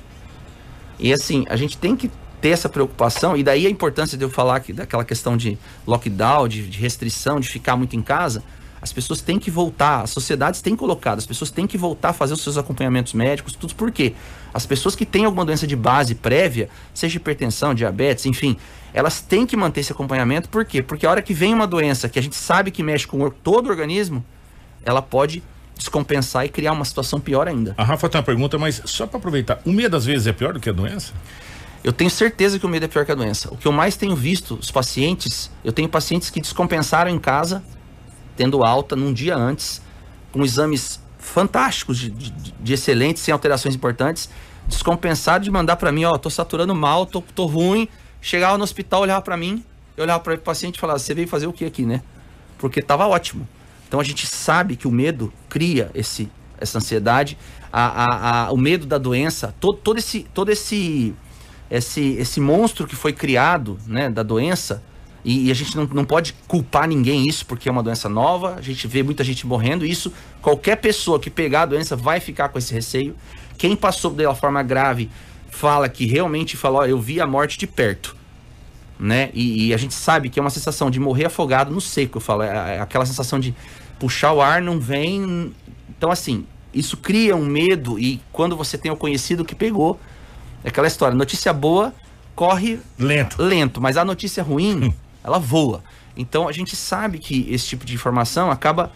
E 1.00 1.14
assim, 1.14 1.46
a 1.50 1.56
gente 1.56 1.78
tem 1.78 1.96
que 1.96 2.12
ter 2.42 2.50
essa 2.50 2.70
preocupação, 2.70 3.36
e 3.36 3.44
daí 3.44 3.66
a 3.66 3.70
importância 3.70 4.18
de 4.18 4.24
eu 4.24 4.30
falar 4.30 4.60
que, 4.60 4.72
daquela 4.72 5.04
questão 5.04 5.36
de 5.36 5.58
lockdown, 5.88 6.48
de, 6.48 6.68
de 6.68 6.78
restrição, 6.78 7.40
de 7.40 7.48
ficar 7.48 7.76
muito 7.76 7.96
em 7.96 8.02
casa, 8.02 8.44
as 8.82 8.94
pessoas 8.94 9.22
têm 9.22 9.38
que 9.38 9.52
voltar, 9.52 10.04
as 10.04 10.12
sociedades 10.12 10.62
têm 10.62 10.76
colocado, 10.76 11.18
as 11.18 11.26
pessoas 11.26 11.52
têm 11.52 11.68
que 11.68 11.78
voltar 11.78 12.10
a 12.10 12.14
fazer 12.14 12.34
os 12.34 12.42
seus 12.42 12.58
acompanhamentos 12.58 13.14
médicos, 13.14 13.54
tudo 13.54 13.76
por 13.76 13.92
quê? 13.92 14.14
As 14.54 14.66
pessoas 14.66 14.96
que 14.96 15.06
têm 15.06 15.26
alguma 15.26 15.46
doença 15.46 15.68
de 15.68 15.76
base 15.76 16.16
prévia, 16.16 16.70
seja 16.94 17.18
hipertensão, 17.18 17.74
diabetes, 17.74 18.26
enfim, 18.26 18.58
elas 18.94 19.22
têm 19.22 19.46
que 19.46 19.56
manter 19.56 19.82
esse 19.82 19.92
acompanhamento, 19.92 20.50
por 20.50 20.66
quê? 20.66 20.82
Porque 20.82 21.06
a 21.06 21.12
hora 21.12 21.22
que 21.22 21.34
vem 21.34 21.54
uma 21.54 21.68
doença 21.68 22.10
que 22.10 22.18
a 22.18 22.22
gente 22.22 22.36
sabe 22.36 22.72
que 22.72 22.82
mexe 22.82 23.06
com 23.06 23.30
todo 23.30 23.68
o 23.68 23.70
organismo, 23.70 24.24
ela 24.84 25.02
pode 25.02 25.44
descompensar 25.78 26.46
e 26.46 26.50
criar 26.50 26.74
uma 26.74 26.84
situação 26.84 27.20
pior 27.20 27.48
ainda. 27.48 27.74
A 27.78 27.84
Rafa 27.84 28.10
tem 28.10 28.20
uma 28.20 28.26
pergunta, 28.26 28.58
mas 28.58 28.82
só 28.86 29.08
para 29.08 29.18
aproveitar, 29.18 29.62
o 29.66 29.72
medo 29.72 29.96
às 29.96 30.06
vezes 30.06 30.28
é 30.28 30.34
pior 30.34 30.54
do 30.54 30.60
que 30.60 30.70
a 30.70 30.74
doença? 30.74 31.14
Eu 31.82 31.94
tenho 31.94 32.10
certeza 32.10 32.60
que 32.60 32.66
o 32.66 32.70
medo 32.70 32.84
é 32.86 32.88
pior 32.90 33.06
que 33.06 33.12
a 33.12 33.16
doença. 33.16 33.54
O 33.54 33.58
que 33.58 33.66
eu 33.66 33.72
mais 33.72 33.96
tenho 33.96 34.14
visto, 34.16 34.56
os 34.56 34.70
pacientes, 34.70 35.50
eu 35.64 35.72
tenho 35.72 35.88
pacientes 35.88 36.30
que 36.30 36.42
descompensaram 36.42 37.10
em 37.10 37.18
casa 37.18 37.64
tendo 38.40 38.64
alta 38.64 38.96
num 38.96 39.12
dia 39.12 39.36
antes, 39.36 39.82
com 40.32 40.46
exames 40.46 40.98
fantásticos, 41.18 41.98
de, 41.98 42.10
de, 42.10 42.32
de 42.58 42.74
excelentes, 42.74 43.22
sem 43.22 43.34
alterações 43.34 43.76
importantes, 43.76 44.30
descompensado 44.66 45.44
de 45.44 45.52
mandar 45.52 45.76
para 45.76 45.92
mim, 45.92 46.06
ó, 46.06 46.18
tô 46.18 46.30
saturando 46.30 46.74
mal, 46.74 47.06
tô, 47.06 47.22
tô 47.36 47.46
ruim. 47.46 47.90
Chegava 48.22 48.58
no 48.58 48.64
hospital, 48.64 49.02
olhava 49.02 49.22
para 49.22 49.36
mim, 49.36 49.62
eu 49.98 50.04
olhava 50.04 50.22
para 50.22 50.36
o 50.36 50.38
paciente 50.38 50.78
e 50.78 50.80
falava: 50.80 51.00
você 51.00 51.14
veio 51.14 51.28
fazer 51.28 51.48
o 51.48 51.54
que 51.54 51.66
aqui, 51.66 51.86
né? 51.86 52.02
Porque 52.58 52.80
estava 52.80 53.06
ótimo. 53.08 53.46
Então 53.90 54.00
a 54.00 54.04
gente 54.06 54.26
sabe 54.26 54.78
que 54.78 54.88
o 54.88 54.92
medo 54.92 55.34
cria 55.50 55.92
esse, 55.94 56.32
essa 56.58 56.78
ansiedade, 56.78 57.38
a, 57.74 58.04
a, 58.04 58.46
a, 58.46 58.52
o 58.54 58.58
medo 58.58 58.86
da 58.86 58.98
doença, 58.98 59.54
todo, 59.60 59.78
todo, 59.80 60.00
esse, 60.00 60.26
todo 60.34 60.50
esse, 60.50 61.14
esse, 61.70 62.14
esse 62.14 62.40
monstro 62.40 62.88
que 62.88 62.96
foi 62.96 63.12
criado 63.12 63.78
né, 63.86 64.10
da 64.10 64.24
doença, 64.24 64.82
e, 65.24 65.48
e, 65.48 65.52
a 65.52 65.54
gente 65.54 65.76
não, 65.76 65.86
não 65.86 66.06
pode 66.06 66.34
culpar 66.48 66.88
ninguém 66.88 67.28
isso 67.28 67.46
porque 67.46 67.68
é 67.68 67.72
uma 67.72 67.84
doença 67.84 68.08
nova, 68.08 68.56
a 68.56 68.62
gente 68.62 68.88
vê 68.88 69.04
muita 69.04 69.24
gente 69.24 69.46
morrendo, 69.46 69.86
e 69.86 69.92
isso 69.92 70.14
qualquer 70.42 70.78
pessoa 70.78 71.20
que 71.20 71.30
pegar 71.30 71.64
a 71.64 71.66
doença 71.66 71.96
vai 71.96 72.20
ficar 72.20 72.50
com 72.50 72.58
esse 72.58 72.74
receio. 72.74 73.16
Quem 73.58 73.76
passou 73.76 74.12
dela 74.12 74.34
forma 74.34 74.64
grave 74.64 75.10
fala 75.50 75.90
que 75.90 76.06
realmente 76.06 76.56
falou, 76.56 76.86
eu 76.86 77.00
vi 77.00 77.20
a 77.20 77.28
morte 77.28 77.58
de 77.58 77.68
perto. 77.68 78.16
Né? 78.98 79.30
E, 79.34 79.68
e, 79.68 79.74
a 79.74 79.78
gente 79.78 79.94
sabe 79.94 80.30
que 80.30 80.40
é 80.40 80.42
uma 80.42 80.50
sensação 80.50 80.90
de 80.90 81.00
morrer 81.00 81.26
afogado 81.26 81.72
no 81.72 81.80
seco, 81.80 82.18
eu 82.18 82.22
falo, 82.22 82.44
é, 82.44 82.78
é 82.78 82.80
aquela 82.82 83.06
sensação 83.06 83.40
de 83.40 83.56
puxar 83.98 84.34
o 84.34 84.42
ar, 84.42 84.62
não 84.62 84.80
vem. 84.80 85.54
Então, 85.90 86.12
assim, 86.12 86.46
isso 86.74 86.98
cria 86.98 87.36
um 87.36 87.46
medo 87.46 87.98
e 87.98 88.22
quando 88.32 88.56
você 88.56 88.78
tem 88.78 88.92
o 88.92 88.96
conhecido 88.96 89.46
que 89.46 89.56
pegou, 89.56 90.00
é 90.64 90.70
aquela 90.70 90.88
história, 90.88 91.16
notícia 91.16 91.54
boa 91.54 91.94
corre 92.40 92.80
lento, 92.98 93.44
lento 93.44 93.82
mas 93.82 93.98
a 93.98 94.06
notícia 94.06 94.42
ruim. 94.42 94.94
ela 95.24 95.40
voa. 95.40 95.84
Então 96.16 96.48
a 96.48 96.52
gente 96.52 96.76
sabe 96.76 97.18
que 97.18 97.48
esse 97.50 97.68
tipo 97.68 97.86
de 97.86 97.94
informação 97.94 98.52
acaba 98.52 98.92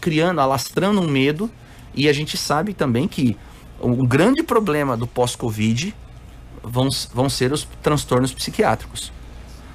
criando, 0.00 0.40
alastrando 0.40 1.00
um 1.00 1.08
medo 1.08 1.50
e 1.94 2.08
a 2.08 2.12
gente 2.12 2.36
sabe 2.36 2.72
também 2.72 3.06
que 3.06 3.36
o 3.78 4.06
grande 4.06 4.42
problema 4.42 4.96
do 4.96 5.06
pós-Covid 5.06 5.94
vão, 6.62 6.88
vão 7.12 7.28
ser 7.28 7.52
os 7.52 7.66
transtornos 7.82 8.32
psiquiátricos. 8.32 9.12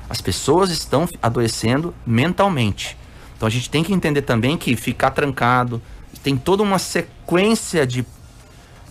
As 0.10 0.22
pessoas 0.22 0.70
estão 0.70 1.08
adoecendo 1.22 1.94
mentalmente. 2.06 2.98
Então 3.36 3.48
a 3.48 3.52
gente 3.52 3.70
tem 3.70 3.84
que 3.84 3.94
entender 3.94 4.22
também 4.22 4.58
que 4.58 4.76
ficar 4.76 5.12
trancado, 5.12 5.82
tem 6.24 6.38
toda 6.38 6.64
uma 6.64 6.80
sequência 6.80 7.86
de, 7.86 8.06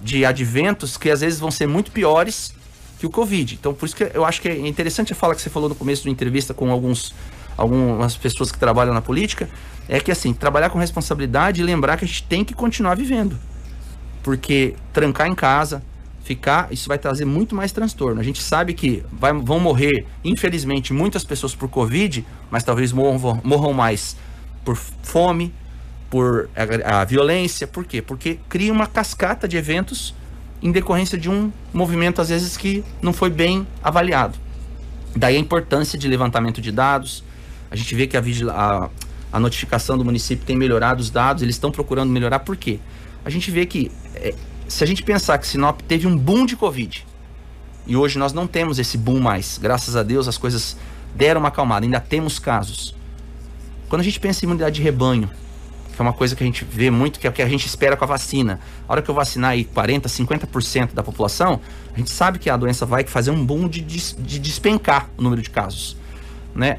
de 0.01 0.25
adventos 0.25 0.97
que 0.97 1.11
às 1.11 1.21
vezes 1.21 1.41
vão 1.41 1.51
ser 1.51 1.67
muito 1.67 1.91
piores 1.91 2.55
que 2.99 3.07
o 3.07 3.11
Covid. 3.11 3.55
Então, 3.55 3.75
por 3.75 3.87
isso 3.87 3.97
que 3.97 4.11
eu 4.15 4.25
acho 4.25 4.41
que 4.41 4.49
é 4.49 4.67
interessante 4.67 5.13
a 5.13 5.17
fala 5.17 5.35
que 5.35 5.43
você 5.43 5.51
falou 5.51 5.69
no 5.69 5.75
começo 5.75 6.05
da 6.05 6.11
entrevista 6.11 6.55
com 6.55 6.71
alguns, 6.71 7.15
algumas 7.57 8.17
pessoas 8.17 8.51
que 8.53 8.59
trabalham 8.59 8.95
na 8.95 9.03
política, 9.03 9.49
é 9.89 10.01
que 10.01 10.11
assim, 10.11 10.33
trabalhar 10.33 10.71
com 10.71 10.79
responsabilidade 10.79 11.61
e 11.61 11.65
lembrar 11.65 11.97
que 11.97 12.05
a 12.05 12.09
gente 12.09 12.23
tem 12.25 12.45
que 12.45 12.55
continuar 12.55 12.97
vivendo. 12.97 13.39
Porque 14.23 14.75
trancar 14.93 15.27
em 15.27 15.35
casa, 15.35 15.83
ficar, 16.25 16.69
isso 16.73 16.89
vai 16.89 16.99
trazer 16.99 17.27
muito 17.27 17.55
mais 17.55 17.71
transtorno. 17.71 18.21
A 18.21 18.25
gente 18.25 18.43
sabe 18.43 18.73
que 18.73 19.05
vai, 19.13 19.33
vão 19.33 19.61
morrer, 19.61 20.07
infelizmente, 20.25 20.93
muitas 20.93 21.23
pessoas 21.23 21.55
por 21.55 21.69
Covid, 21.69 22.25
mas 22.51 22.65
talvez 22.65 22.93
morram, 22.93 23.41
morram 23.45 23.73
mais 23.73 24.17
por 24.65 24.75
fome, 24.75 25.53
por 26.09 26.49
a, 26.57 27.01
a 27.01 27.05
violência. 27.05 27.67
Por 27.67 27.85
quê? 27.85 28.01
Porque 28.01 28.39
cria 28.49 28.73
uma 28.73 28.87
cascata 28.87 29.47
de 29.47 29.59
eventos 29.59 30.15
em 30.65 30.73
decorrência 30.73 31.19
de 31.19 31.29
um 31.29 31.53
movimento, 31.75 32.23
às 32.23 32.31
vezes, 32.31 32.57
que 32.57 32.83
não 33.03 33.13
foi 33.13 33.29
bem 33.29 33.67
avaliado. 33.83 34.39
Daí 35.15 35.37
a 35.37 35.39
importância 35.39 35.99
de 35.99 36.09
levantamento 36.09 36.61
de 36.63 36.73
dados. 36.73 37.23
A 37.71 37.77
gente 37.77 37.95
vê 37.95 38.07
que 38.07 38.17
a, 38.17 38.23
a, 38.51 38.89
a 39.31 39.39
notificação 39.39 39.99
do 39.99 40.05
município 40.05 40.47
tem 40.47 40.57
melhorado 40.57 41.03
os 41.03 41.11
dados, 41.11 41.43
eles 41.43 41.55
estão 41.55 41.71
procurando 41.71 42.11
melhorar. 42.11 42.39
Por 42.41 42.57
quê? 42.57 42.81
A 43.25 43.29
gente 43.29 43.51
vê 43.51 43.67
que, 43.67 43.93
é, 44.15 44.35
se 44.67 44.83
a 44.83 44.87
gente 44.87 45.03
pensar 45.03 45.37
que 45.37 45.47
Sinop 45.47 45.83
teve 45.83 46.07
um 46.07 46.17
boom 46.17 46.47
de 46.47 46.57
Covid, 46.57 47.07
e 47.87 47.95
hoje 47.95 48.19
nós 48.19 48.33
não 48.33 48.47
temos 48.47 48.79
esse 48.79 48.97
boom 48.97 49.21
mais, 49.21 49.59
graças 49.61 49.95
a 49.95 50.03
Deus 50.03 50.27
as 50.27 50.39
coisas 50.39 50.77
deram 51.15 51.41
uma 51.41 51.49
acalmada, 51.49 51.85
ainda 51.85 52.01
temos 52.01 52.39
casos. 52.39 52.95
Quando 53.89 54.01
a 54.01 54.05
gente 54.05 54.19
pensa 54.19 54.45
em 54.45 54.47
imunidade 54.47 54.77
de 54.77 54.83
rebanho, 54.83 55.31
que 55.95 56.03
é 56.03 56.05
uma 56.05 56.13
coisa 56.13 56.35
que 56.35 56.43
a 56.43 56.47
gente 56.47 56.65
vê 56.65 56.91
muito, 56.91 57.21
que 57.21 57.27
é 57.27 57.31
o 57.31 57.33
que 57.33 57.43
a 57.43 57.49
gente 57.49 57.67
espera 57.67 57.97
com 57.97 58.05
a 58.05 58.07
vacina. 58.07 58.61
A 58.89 58.93
hora 58.93 59.03
que 59.03 59.11
eu 59.11 59.15
vacinar 59.15 59.53
aí 59.53 59.65
40%, 59.65 60.03
50% 60.03 60.95
da 60.95 61.03
população, 61.03 61.61
a 61.95 61.99
gente 61.99 62.11
sabe 62.11 62.39
que 62.39 62.51
a 62.51 62.57
doença 62.57 62.85
vai 62.85 63.05
fazer 63.05 63.31
um 63.31 63.45
boom 63.45 63.69
de, 63.69 63.81
de 63.81 64.39
despencar 64.39 65.11
o 65.17 65.23
número 65.23 65.41
de 65.41 65.51
casos. 65.51 65.97
Né? 66.55 66.79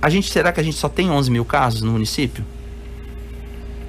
A 0.00 0.10
gente, 0.10 0.30
será 0.30 0.52
que 0.52 0.60
a 0.60 0.62
gente 0.62 0.76
só 0.76 0.88
tem 0.88 1.10
11 1.10 1.30
mil 1.30 1.44
casos 1.44 1.82
no 1.82 1.92
município? 1.92 2.44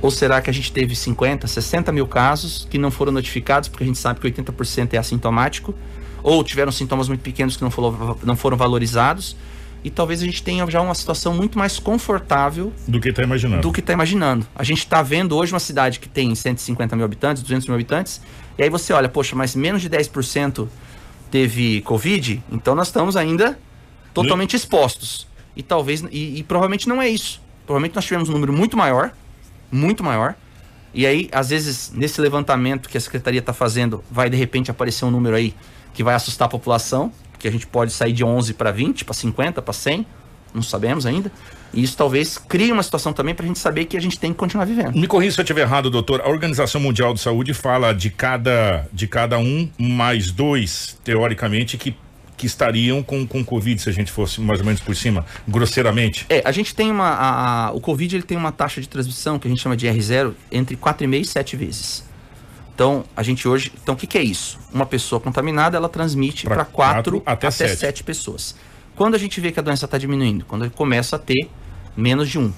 Ou 0.02 0.12
será 0.12 0.42
que 0.42 0.50
a 0.50 0.54
gente 0.54 0.72
teve 0.72 0.96
50, 0.96 1.48
60 1.48 1.92
mil 1.92 2.06
casos 2.06 2.68
que 2.70 2.78
não 2.78 2.92
foram 2.92 3.12
notificados, 3.12 3.70
porque 3.70 3.84
a 3.84 3.88
gente 3.88 3.98
sabe 3.98 4.20
que 4.20 4.30
80% 4.30 4.94
é 4.94 4.98
assintomático, 4.98 5.74
ou 6.22 6.44
tiveram 6.44 6.72
sintomas 6.72 7.08
muito 7.08 7.22
pequenos 7.22 7.56
que 7.56 7.64
não 7.64 7.72
foram, 7.72 8.18
não 8.24 8.36
foram 8.36 8.58
valorizados, 8.58 9.36
e 9.84 9.90
talvez 9.90 10.22
a 10.22 10.26
gente 10.26 10.42
tenha 10.42 10.66
já 10.70 10.82
uma 10.82 10.96
situação 10.96 11.34
muito 11.34 11.58
mais 11.58 11.78
confortável 11.78 12.72
do 12.88 13.00
que 13.00 13.10
está 13.10 13.24
imaginando. 13.24 13.62
Do 13.62 13.72
que 13.72 13.80
está 13.80 13.94
imaginando. 13.94 14.48
A 14.56 14.64
gente 14.64 14.80
está 14.80 15.02
vendo 15.02 15.36
hoje 15.36 15.54
uma 15.54 15.60
cidade 15.60 16.00
que 16.00 16.08
tem 16.08 16.34
150 16.34 16.96
mil 16.96 17.06
habitantes, 17.06 17.44
200 17.44 17.68
mil 17.68 17.76
habitantes, 17.76 18.22
e 18.58 18.64
aí 18.64 18.70
você 18.70 18.94
olha, 18.94 19.10
poxa, 19.10 19.36
mas 19.36 19.56
menos 19.56 19.82
de 19.82 19.90
10% 19.90 20.68
teve 21.30 21.82
Covid, 21.82 22.44
então 22.52 22.76
nós 22.76 22.88
estamos 22.88 23.18
ainda 23.18 23.60
totalmente 24.14 24.56
expostos. 24.56 25.28
E 25.56 25.62
talvez, 25.62 26.04
e, 26.12 26.40
e 26.40 26.44
provavelmente 26.44 26.88
não 26.88 27.02
é 27.02 27.10
isso. 27.10 27.42
Provavelmente 27.66 27.96
nós 27.96 28.06
tivemos 28.06 28.30
um 28.30 28.34
número 28.34 28.54
muito 28.54 28.78
maior, 28.78 29.12
muito 29.72 30.04
maior, 30.04 30.36
e 30.94 31.08
aí, 31.08 31.28
às 31.32 31.50
vezes, 31.50 31.92
nesse 31.92 32.22
levantamento 32.22 32.88
que 32.88 32.98
a 32.98 33.02
secretaria 33.02 33.40
está 33.40 33.52
fazendo, 33.52 34.04
vai 34.12 34.30
de 34.30 34.38
repente 34.38 34.70
aparecer 34.70 35.06
um 35.06 35.12
número 35.12 35.36
aí 35.36 35.56
que 35.92 36.04
vai 36.04 36.14
assustar 36.14 36.46
a 36.46 36.50
população, 36.50 37.12
que 37.44 37.48
a 37.50 37.52
gente 37.52 37.68
pode 37.68 37.92
sair 37.92 38.14
de 38.14 38.24
11 38.24 38.54
para 38.54 38.72
20, 38.72 39.04
para 39.04 39.14
50, 39.14 39.62
para 39.62 39.74
100, 39.74 40.06
não 40.54 40.64
sabemos 40.64 41.06
ainda. 41.06 41.30
E 41.74 41.84
isso 41.84 41.98
talvez 41.98 42.38
crie 42.38 42.72
uma 42.72 42.82
situação 42.82 43.12
também 43.12 43.36
para 43.36 43.44
a 43.44 43.48
gente 43.48 43.60
saber 43.60 43.84
que 43.84 43.98
a 43.98 44.00
gente 44.00 44.18
tem 44.18 44.32
que 44.32 44.38
continuar 44.38 44.64
vivendo. 44.64 44.98
Me 44.98 45.08
corrija 45.08 45.34
se 45.34 45.42
eu 45.42 45.44
estiver 45.44 45.64
errado, 45.64 45.90
doutor. 45.90 46.22
A 46.22 46.30
Organização 46.30 46.80
Mundial 46.80 47.14
de 47.14 47.20
Saúde 47.20 47.54
fala 47.54 47.94
de 47.94 48.10
cada, 48.10 48.88
de 48.94 49.08
cada 49.08 49.38
um 49.38 49.70
mais 49.78 50.32
dois, 50.32 50.98
teoricamente, 51.04 51.78
que 51.78 51.94
que 52.36 52.48
estariam 52.48 53.04
com, 53.04 53.26
com 53.28 53.46
Covid, 53.46 53.80
se 53.80 53.88
a 53.88 53.92
gente 53.94 54.12
fosse 54.12 54.42
mais 54.42 54.60
ou 54.60 54.66
menos 54.66 54.82
por 54.82 54.96
cima, 54.96 55.24
grosseiramente? 55.48 56.26
É, 56.30 56.42
a 56.44 56.52
gente 56.52 56.74
tem 56.74 56.92
uma. 56.92 57.08
A, 57.08 57.68
a, 57.68 57.72
o 57.72 57.80
Covid 57.80 58.16
ele 58.16 58.24
tem 58.24 58.36
uma 58.36 58.52
taxa 58.52 58.82
de 58.82 58.90
transmissão 58.90 59.38
que 59.38 59.48
a 59.48 59.50
gente 59.50 59.62
chama 59.62 59.78
de 59.78 59.88
R0 59.88 60.34
entre 60.52 60.76
4,5 60.76 61.22
e 61.22 61.26
7 61.26 61.56
vezes. 61.56 62.13
Então, 62.74 63.06
a 63.16 63.22
gente 63.22 63.48
hoje. 63.48 63.72
Então, 63.82 63.94
o 63.94 63.98
que, 63.98 64.08
que 64.08 64.18
é 64.18 64.24
isso? 64.24 64.60
Uma 64.74 64.86
pessoa 64.86 65.20
contaminada, 65.20 65.78
ela 65.78 65.90
transmite 65.90 66.46
para 66.46 66.66
quatro, 66.66 67.22
até, 67.26 67.48
até 67.48 67.52
sete. 67.52 67.78
sete 67.78 68.04
pessoas. 68.04 68.56
Quando 68.96 69.16
a 69.16 69.18
gente 69.18 69.40
vê 69.40 69.52
que 69.52 69.60
a 69.60 69.64
doença 69.64 69.86
está 69.86 69.98
diminuindo? 69.98 70.46
Quando 70.46 70.70
começa 70.72 71.16
a 71.16 71.20
ter 71.20 71.50
menos 71.96 72.30
de 72.30 72.40
um. 72.40 72.52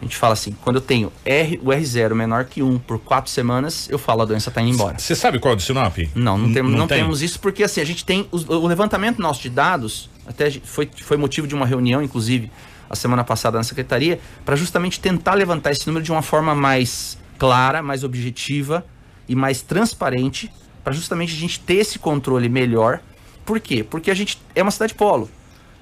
A 0.00 0.04
gente 0.04 0.16
fala 0.16 0.34
assim, 0.34 0.54
quando 0.62 0.76
eu 0.76 0.82
tenho 0.82 1.10
R, 1.24 1.58
o 1.62 1.68
R0 1.68 2.14
menor 2.14 2.44
que 2.44 2.62
1 2.62 2.78
por 2.80 2.98
quatro 2.98 3.30
semanas, 3.30 3.88
eu 3.90 3.98
falo 3.98 4.22
a 4.22 4.24
doença 4.26 4.50
está 4.50 4.60
indo 4.60 4.74
embora. 4.74 4.98
Você 4.98 5.14
sabe 5.14 5.38
qual 5.38 5.52
é 5.52 5.54
o 5.54 5.56
do 5.56 5.62
Sinop? 5.62 5.96
Não, 6.14 6.36
não, 6.36 6.52
temos, 6.52 6.72
não, 6.72 6.80
não 6.80 6.86
tem. 6.86 6.98
temos 6.98 7.22
isso 7.22 7.40
porque 7.40 7.62
assim, 7.62 7.80
a 7.80 7.84
gente 7.84 8.04
tem 8.04 8.28
os, 8.30 8.46
o 8.46 8.66
levantamento 8.66 9.22
nosso 9.22 9.40
de 9.40 9.48
dados, 9.48 10.10
até 10.26 10.50
foi, 10.50 10.90
foi 11.02 11.16
motivo 11.16 11.46
de 11.46 11.54
uma 11.54 11.64
reunião, 11.64 12.02
inclusive, 12.02 12.50
a 12.90 12.94
semana 12.94 13.24
passada 13.24 13.56
na 13.56 13.64
secretaria, 13.64 14.20
para 14.44 14.54
justamente 14.54 15.00
tentar 15.00 15.32
levantar 15.32 15.70
esse 15.70 15.86
número 15.86 16.04
de 16.04 16.12
uma 16.12 16.20
forma 16.20 16.54
mais 16.54 17.16
clara, 17.38 17.82
mais 17.82 18.04
objetiva 18.04 18.84
e 19.28 19.34
mais 19.34 19.62
transparente, 19.62 20.50
para 20.82 20.92
justamente 20.92 21.34
a 21.34 21.38
gente 21.38 21.60
ter 21.60 21.74
esse 21.74 21.98
controle 21.98 22.48
melhor. 22.48 23.00
Por 23.44 23.60
quê? 23.60 23.84
Porque 23.84 24.10
a 24.10 24.14
gente 24.14 24.40
é 24.54 24.62
uma 24.62 24.70
cidade 24.70 24.94
polo. 24.94 25.30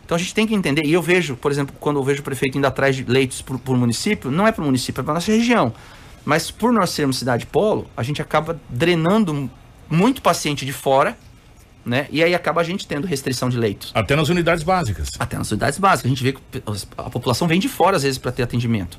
Então 0.04 0.16
a 0.16 0.18
gente 0.18 0.34
tem 0.34 0.46
que 0.46 0.54
entender, 0.54 0.82
e 0.84 0.92
eu 0.92 1.00
vejo, 1.00 1.34
por 1.34 1.50
exemplo, 1.50 1.74
quando 1.80 1.98
eu 1.98 2.04
vejo 2.04 2.20
o 2.20 2.24
prefeito 2.24 2.58
indo 2.58 2.66
atrás 2.66 2.94
de 2.94 3.04
leitos 3.04 3.40
para 3.40 3.56
o 3.56 3.76
município, 3.76 4.30
não 4.30 4.46
é 4.46 4.52
para 4.52 4.62
o 4.62 4.64
município, 4.66 5.00
é 5.00 5.04
para 5.04 5.14
nossa 5.14 5.32
região. 5.32 5.72
Mas 6.24 6.50
por 6.50 6.72
nós 6.72 6.90
sermos 6.90 7.18
cidade 7.18 7.46
polo, 7.46 7.86
a 7.96 8.02
gente 8.02 8.20
acaba 8.20 8.60
drenando 8.68 9.50
muito 9.88 10.22
paciente 10.22 10.66
de 10.66 10.72
fora, 10.72 11.16
né? 11.84 12.06
E 12.10 12.22
aí 12.22 12.34
acaba 12.34 12.60
a 12.60 12.64
gente 12.64 12.86
tendo 12.86 13.06
restrição 13.06 13.48
de 13.48 13.58
leitos. 13.58 13.92
Até 13.94 14.16
nas 14.16 14.28
unidades 14.30 14.62
básicas. 14.62 15.10
Até 15.18 15.36
nas 15.36 15.50
unidades 15.50 15.78
básicas. 15.78 16.06
A 16.06 16.14
gente 16.14 16.22
vê 16.22 16.32
que 16.32 16.62
a 16.96 17.10
população 17.10 17.46
vem 17.46 17.60
de 17.60 17.68
fora, 17.68 17.96
às 17.96 18.02
vezes, 18.02 18.18
para 18.18 18.32
ter 18.32 18.42
atendimento. 18.42 18.98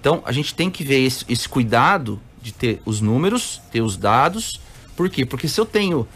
Então, 0.00 0.22
a 0.24 0.32
gente 0.32 0.54
tem 0.54 0.70
que 0.70 0.84
ver 0.84 1.00
esse, 1.00 1.24
esse 1.28 1.48
cuidado 1.48 2.20
de 2.40 2.52
ter 2.52 2.80
os 2.84 3.00
números, 3.00 3.60
ter 3.70 3.82
os 3.82 3.96
dados. 3.96 4.60
Por 4.96 5.08
quê? 5.10 5.26
Porque 5.26 5.48
se 5.48 5.60
eu 5.60 5.66
tenho, 5.66 6.06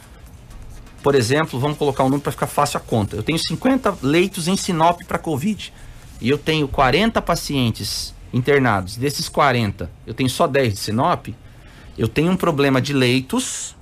por 1.02 1.14
exemplo, 1.14 1.58
vamos 1.58 1.76
colocar 1.76 2.02
um 2.04 2.06
número 2.06 2.22
para 2.22 2.32
ficar 2.32 2.46
fácil 2.46 2.78
a 2.78 2.80
conta. 2.80 3.16
Eu 3.16 3.22
tenho 3.22 3.38
50 3.38 3.98
leitos 4.02 4.48
em 4.48 4.56
Sinop 4.56 5.02
para 5.06 5.18
Covid 5.18 5.72
e 6.20 6.28
eu 6.28 6.38
tenho 6.38 6.68
40 6.68 7.20
pacientes 7.20 8.14
internados. 8.32 8.96
Desses 8.96 9.28
40, 9.28 9.90
eu 10.06 10.14
tenho 10.14 10.30
só 10.30 10.46
10 10.46 10.74
de 10.74 10.78
Sinop. 10.78 11.28
Eu 11.98 12.08
tenho 12.08 12.30
um 12.30 12.36
problema 12.36 12.80
de 12.80 12.92
leitos 12.92 13.76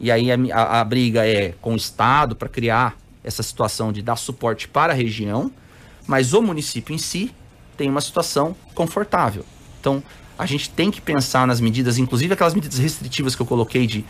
e 0.00 0.10
aí 0.10 0.30
a, 0.32 0.36
a, 0.52 0.80
a 0.80 0.84
briga 0.84 1.26
é 1.26 1.54
com 1.60 1.74
o 1.74 1.76
Estado 1.76 2.34
para 2.34 2.48
criar 2.48 2.96
essa 3.22 3.42
situação 3.42 3.92
de 3.92 4.02
dar 4.02 4.16
suporte 4.16 4.68
para 4.68 4.92
a 4.92 4.96
região, 4.96 5.50
mas 6.06 6.34
o 6.34 6.42
município 6.42 6.94
em 6.94 6.98
si 6.98 7.32
tem 7.76 7.90
uma 7.90 8.00
situação 8.00 8.56
confortável. 8.74 9.44
Então, 9.80 10.02
a 10.38 10.46
gente 10.46 10.70
tem 10.70 10.90
que 10.90 11.00
pensar 11.00 11.46
nas 11.46 11.60
medidas, 11.60 11.98
inclusive 11.98 12.32
aquelas 12.32 12.54
medidas 12.54 12.78
restritivas 12.78 13.34
que 13.34 13.42
eu 13.42 13.46
coloquei 13.46 13.86
de 13.86 14.04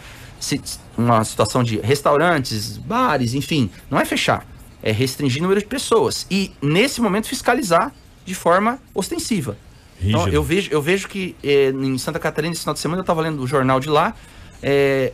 uma 0.97 1.25
situação 1.25 1.63
de 1.63 1.79
restaurantes, 1.79 2.77
bares, 2.77 3.35
enfim, 3.35 3.71
não 3.91 3.99
é 3.99 4.05
fechar, 4.05 4.47
é, 4.83 4.91
restringir 4.93 5.41
o 5.41 5.43
número 5.43 5.61
de 5.61 5.67
pessoas 5.67 6.27
e, 6.31 6.53
nesse 6.61 7.01
momento, 7.01 7.29
fiscalizar 7.29 7.93
de 8.25 8.35
forma 8.35 8.79
ostensiva. 8.95 9.57
Então, 10.03 10.29
eu 10.29 10.43
vejo, 10.43 10.71
eu 10.71 10.83
vejo 10.83 11.09
que 11.09 11.35
é, 11.43 11.71
em 11.71 11.97
Santa 11.99 12.19
Catarina, 12.19 12.53
esse 12.53 12.61
final 12.61 12.75
de 12.75 12.81
semana, 12.81 13.01
eu 13.01 13.05
estava 13.05 13.23
lendo 13.23 13.43
o 13.43 13.47
jornal 13.47 13.81
de 13.81 13.89
lá, 13.89 14.15
é, 14.63 15.13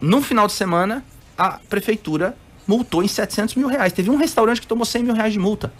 no 0.00 0.20
final 0.20 0.46
de 0.46 0.52
semana, 0.52 1.04
a 1.36 1.58
prefeitura 1.68 2.36
multou 2.66 3.02
em 3.02 3.08
700 3.08 3.54
mil 3.54 3.68
reais. 3.68 3.92
Teve 3.92 4.10
um 4.10 4.16
restaurante 4.16 4.60
que 4.60 4.66
tomou 4.66 4.84
100 4.84 5.04
mil 5.04 5.14
reais 5.14 5.32
de 5.32 5.38
multa. 5.38 5.72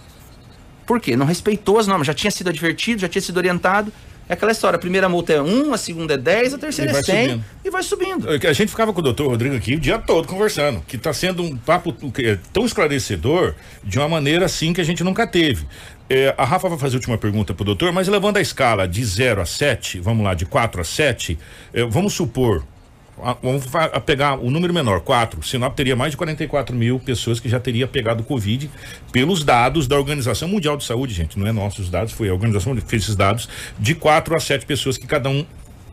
Por 0.87 1.01
quê? 1.01 1.17
Não 1.17 1.27
respeitou 1.27 1.79
as 1.79 1.87
normas, 1.87 2.07
já 2.07 2.15
tinha 2.15 2.31
sido 2.31 2.49
advertido, 2.49 3.01
já 3.01 3.09
tinha 3.09 3.23
sido 3.23 3.37
orientado. 3.37 3.93
É 4.27 4.33
aquela 4.33 4.53
história, 4.53 4.77
a 4.77 4.81
primeira 4.81 5.07
multa 5.07 5.35
é 5.35 5.43
1, 5.43 5.75
a 5.75 5.77
segunda 5.77 6.15
é 6.15 6.17
10, 6.17 6.55
a 6.55 6.59
terceira 6.59 6.93
é 6.93 7.03
100 7.03 7.29
subindo. 7.29 7.45
e 7.63 7.71
vai 7.71 7.83
subindo. 7.83 8.29
A 8.31 8.53
gente 8.55 8.71
ficava 8.71 8.91
com 8.91 9.01
o 9.01 9.03
doutor 9.03 9.29
Rodrigo 9.29 9.55
aqui 9.55 9.75
o 9.75 9.81
dia 9.81 9.99
todo 9.99 10.27
conversando, 10.27 10.83
que 10.89 10.97
está 10.97 11.13
sendo 11.13 11.43
um 11.43 11.55
papo 11.57 11.95
é 12.19 12.39
tão 12.51 12.65
esclarecedor 12.65 13.55
de 13.83 13.99
uma 13.99 14.09
maneira 14.09 14.47
assim 14.47 14.73
que 14.73 14.81
a 14.81 14.85
gente 14.85 15.05
nunca 15.05 15.27
teve. 15.27 15.67
É, 16.09 16.35
a 16.39 16.45
Rafa 16.45 16.71
vai 16.71 16.79
fazer 16.79 16.97
a 16.97 16.99
última 16.99 17.19
pergunta 17.19 17.53
para 17.53 17.63
o 17.63 17.67
doutor, 17.67 17.93
mas 17.93 18.09
levando 18.09 18.39
a 18.39 18.41
escala 18.41 18.89
de 18.89 19.05
0 19.05 19.43
a 19.43 19.47
7, 19.47 20.01
vamos 20.01 20.25
lá, 20.25 20.33
de 20.33 20.47
4 20.47 20.81
a 20.81 20.85
7, 20.85 21.39
é, 21.75 21.85
vamos 21.85 22.15
supor, 22.15 22.65
vamos 23.43 23.65
pegar 24.05 24.39
o 24.39 24.51
número 24.51 24.73
menor, 24.75 25.01
4. 25.01 25.43
Sinop 25.43 25.75
teria 25.75 25.95
mais 25.95 26.11
de 26.11 26.17
44 26.17 26.75
mil 26.75 26.99
pessoas 26.99 27.39
que 27.41 27.49
já 27.49 27.61
teria 27.61 27.87
pegado 27.87 28.23
Covid 28.23 28.71
pelos 29.13 29.45
dados 29.45 29.87
da 29.87 29.97
Organização 29.97 30.49
Mundial 30.49 30.77
de 30.77 30.85
Saúde, 30.85 31.15
gente. 31.15 31.39
Não 31.39 31.47
é 31.47 31.53
nossos 31.53 31.89
dados, 31.89 32.13
foi 32.13 32.29
a 32.29 32.33
organização 32.33 32.75
que 32.75 32.81
fez 32.83 33.05
esses 33.05 33.17
dados, 33.17 33.49
de 33.79 33.95
4 33.95 34.37
a 34.37 34.41
7 34.41 34.67
pessoas 34.67 34.99
que 34.99 35.07
cada 35.07 35.29
um 35.29 35.45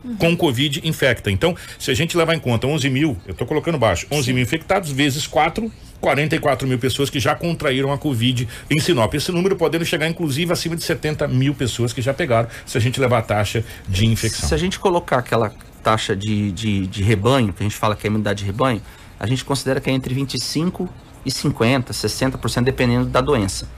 Uhum. 0.04 0.16
com 0.16 0.36
Covid 0.36 0.80
infecta. 0.82 1.30
Então, 1.30 1.56
se 1.78 1.88
a 1.90 1.94
gente 1.94 2.16
levar 2.16 2.34
em 2.34 2.38
conta 2.40 2.66
11 2.66 2.90
mil, 2.90 3.16
eu 3.24 3.32
estou 3.32 3.46
colocando 3.46 3.78
baixo, 3.78 4.04
11 4.10 4.24
Sim. 4.24 4.32
mil 4.32 4.42
infectados 4.42 4.90
vezes 4.90 5.28
4, 5.28 5.70
44 6.00 6.66
mil 6.66 6.78
pessoas 6.78 7.08
que 7.08 7.20
já 7.20 7.36
contraíram 7.36 7.92
a 7.92 7.98
Covid 7.98 8.48
em 8.68 8.80
Sinop. 8.80 9.14
Esse 9.14 9.30
número 9.30 9.54
podendo 9.54 9.84
chegar, 9.84 10.08
inclusive, 10.08 10.52
acima 10.52 10.74
de 10.74 10.82
70 10.82 11.28
mil 11.28 11.54
pessoas 11.54 11.92
que 11.92 12.02
já 12.02 12.12
pegaram, 12.12 12.48
se 12.66 12.76
a 12.76 12.80
gente 12.80 12.98
levar 12.98 13.18
a 13.18 13.22
taxa 13.22 13.64
de 13.88 14.04
infecção. 14.06 14.48
Se 14.48 14.54
a 14.54 14.58
gente 14.58 14.80
colocar 14.80 15.18
aquela 15.18 15.52
taxa 15.82 16.14
de, 16.14 16.52
de, 16.52 16.86
de 16.86 17.02
rebanho, 17.02 17.52
que 17.52 17.62
a 17.62 17.64
gente 17.64 17.76
fala 17.76 17.96
que 17.96 18.06
é 18.06 18.08
a 18.08 18.10
imunidade 18.10 18.40
de 18.40 18.44
rebanho, 18.44 18.80
a 19.18 19.26
gente 19.26 19.44
considera 19.44 19.80
que 19.80 19.90
é 19.90 19.92
entre 19.92 20.14
25 20.14 20.88
e 21.24 21.30
50, 21.30 21.92
60%, 21.92 22.64
dependendo 22.64 23.06
da 23.06 23.20
doença. 23.20 23.68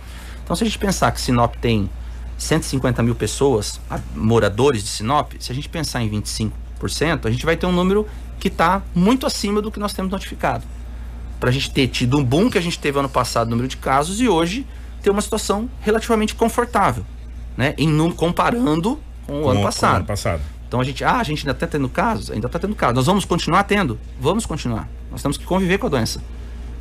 Então, 0.43 0.55
se 0.55 0.63
a 0.63 0.67
gente 0.67 0.79
pensar 0.79 1.11
que 1.13 1.21
Sinop 1.21 1.55
tem 1.57 1.89
150 2.39 3.03
mil 3.03 3.15
pessoas, 3.15 3.81
moradores 4.15 4.83
de 4.83 4.89
Sinop, 4.89 5.33
se 5.39 5.51
a 5.51 5.55
gente 5.55 5.69
pensar 5.69 6.03
em 6.03 6.11
25%, 6.11 7.27
a 7.27 7.31
gente 7.31 7.45
vai 7.45 7.57
ter 7.57 7.67
um 7.67 7.73
número 7.73 8.07
que 8.39 8.49
está 8.49 8.83
muito 8.95 9.27
acima 9.27 9.63
do 9.63 9.71
que 9.71 9.79
nós 9.79 9.95
temos 9.95 10.11
notificado. 10.11 10.65
Para 11.41 11.51
a 11.51 11.53
gente 11.53 11.71
ter 11.71 11.89
tido 11.89 12.19
um 12.19 12.25
boom 12.25 12.51
que 12.51 12.59
a 12.59 12.61
gente 12.61 12.79
teve 12.79 12.99
ano 12.99 13.09
passado, 13.09 13.49
número 13.49 13.69
de 13.69 13.77
casos, 13.77 14.21
e 14.21 14.29
hoje 14.29 14.67
ter 15.03 15.11
uma 15.11 15.21
situação 15.21 15.69
relativamente 15.81 16.35
confortável, 16.35 17.05
né? 17.57 17.75
Em, 17.77 18.11
comparando 18.13 18.99
com 19.27 19.41
o 19.41 19.43
com, 19.45 19.51
ano 19.51 19.63
passado. 19.63 19.91
Com 19.91 19.95
o 19.95 19.99
ano 19.99 20.07
passado. 20.07 20.43
Então 20.75 20.81
a 20.81 20.85
gente, 20.85 21.05
ah, 21.05 21.21
a 21.21 21.23
gente 21.23 21.43
ainda 21.43 21.53
está 21.53 21.69
tendo 21.69 21.89
casos, 21.89 22.33
ainda 22.33 22.49
está 22.49 22.59
tendo 22.59 22.75
casos. 22.75 22.97
Nós 22.97 23.07
vamos 23.07 23.25
continuar 23.25 23.63
tendo? 23.63 23.97
Vamos 24.21 24.45
continuar. 24.45 24.89
Nós 25.09 25.23
temos 25.23 25.39
que 25.39 25.45
conviver 25.45 25.79
com 25.79 25.87
a 25.87 25.89
doença. 25.89 26.21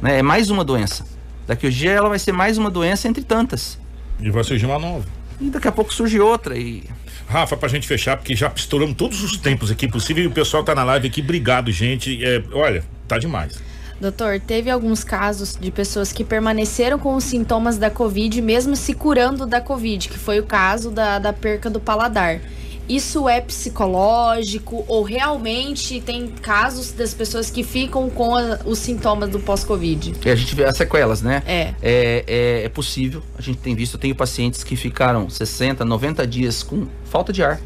Né? 0.01 0.17
É 0.17 0.23
mais 0.23 0.50
uma 0.50 0.63
doença. 0.63 1.05
Daqui 1.45 1.67
a 1.67 1.69
dia 1.69 1.91
ela 1.91 2.09
vai 2.09 2.17
ser 2.17 2.31
mais 2.31 2.57
uma 2.57 2.71
doença 2.71 3.07
entre 3.07 3.23
tantas. 3.23 3.77
E 4.19 4.31
vai 4.31 4.43
surgir 4.43 4.65
uma 4.65 4.79
nova. 4.79 5.05
E 5.39 5.47
daqui 5.47 5.67
a 5.67 5.71
pouco 5.71 5.93
surge 5.93 6.19
outra 6.19 6.57
e. 6.57 6.83
Rafa, 7.27 7.55
pra 7.55 7.69
gente 7.69 7.88
fechar, 7.88 8.17
porque 8.17 8.35
já 8.35 8.51
estouramos 8.55 8.95
todos 8.95 9.21
os 9.21 9.38
tempos 9.38 9.69
aqui 9.69 9.88
possível 9.88 10.23
e 10.23 10.27
o 10.27 10.31
pessoal 10.31 10.63
tá 10.63 10.73
na 10.73 10.83
live 10.83 11.07
aqui. 11.07 11.21
Obrigado, 11.21 11.71
gente. 11.71 12.19
É, 12.25 12.41
olha, 12.51 12.83
tá 13.07 13.19
demais. 13.19 13.62
Doutor, 14.01 14.39
teve 14.39 14.71
alguns 14.71 15.03
casos 15.03 15.55
de 15.55 15.69
pessoas 15.69 16.12
que 16.12 16.23
permaneceram 16.23 16.97
com 16.97 17.15
os 17.15 17.25
sintomas 17.25 17.77
da 17.77 17.91
Covid, 17.91 18.41
mesmo 18.41 18.75
se 18.75 18.95
curando 18.95 19.45
da 19.45 19.62
Covid, 19.62 20.09
que 20.09 20.17
foi 20.17 20.39
o 20.39 20.43
caso 20.43 20.89
da, 20.89 21.19
da 21.19 21.31
perca 21.31 21.69
do 21.69 21.79
paladar 21.79 22.41
isso 22.87 23.29
é 23.29 23.39
psicológico 23.39 24.83
ou 24.87 25.03
realmente 25.03 26.01
tem 26.01 26.27
casos 26.27 26.91
das 26.91 27.13
pessoas 27.13 27.50
que 27.50 27.63
ficam 27.63 28.09
com 28.09 28.35
a, 28.35 28.59
os 28.65 28.79
sintomas 28.79 29.29
do 29.29 29.39
pós-Covid? 29.39 30.13
a 30.25 30.35
gente 30.35 30.53
vê 30.53 30.65
as 30.65 30.75
sequelas, 30.75 31.22
né? 31.22 31.41
É. 31.46 31.74
é. 31.81 32.25
É, 32.27 32.63
é. 32.65 32.69
possível. 32.69 33.24
A 33.37 33.41
gente 33.41 33.59
tem 33.59 33.74
visto, 33.74 33.96
eu 33.96 34.00
tenho 34.00 34.15
pacientes 34.15 34.63
que 34.63 34.75
ficaram 34.75 35.29
60, 35.29 35.85
90 35.85 36.27
dias 36.27 36.61
com 36.61 36.87
falta 37.05 37.31
de 37.31 37.43
ar. 37.43 37.59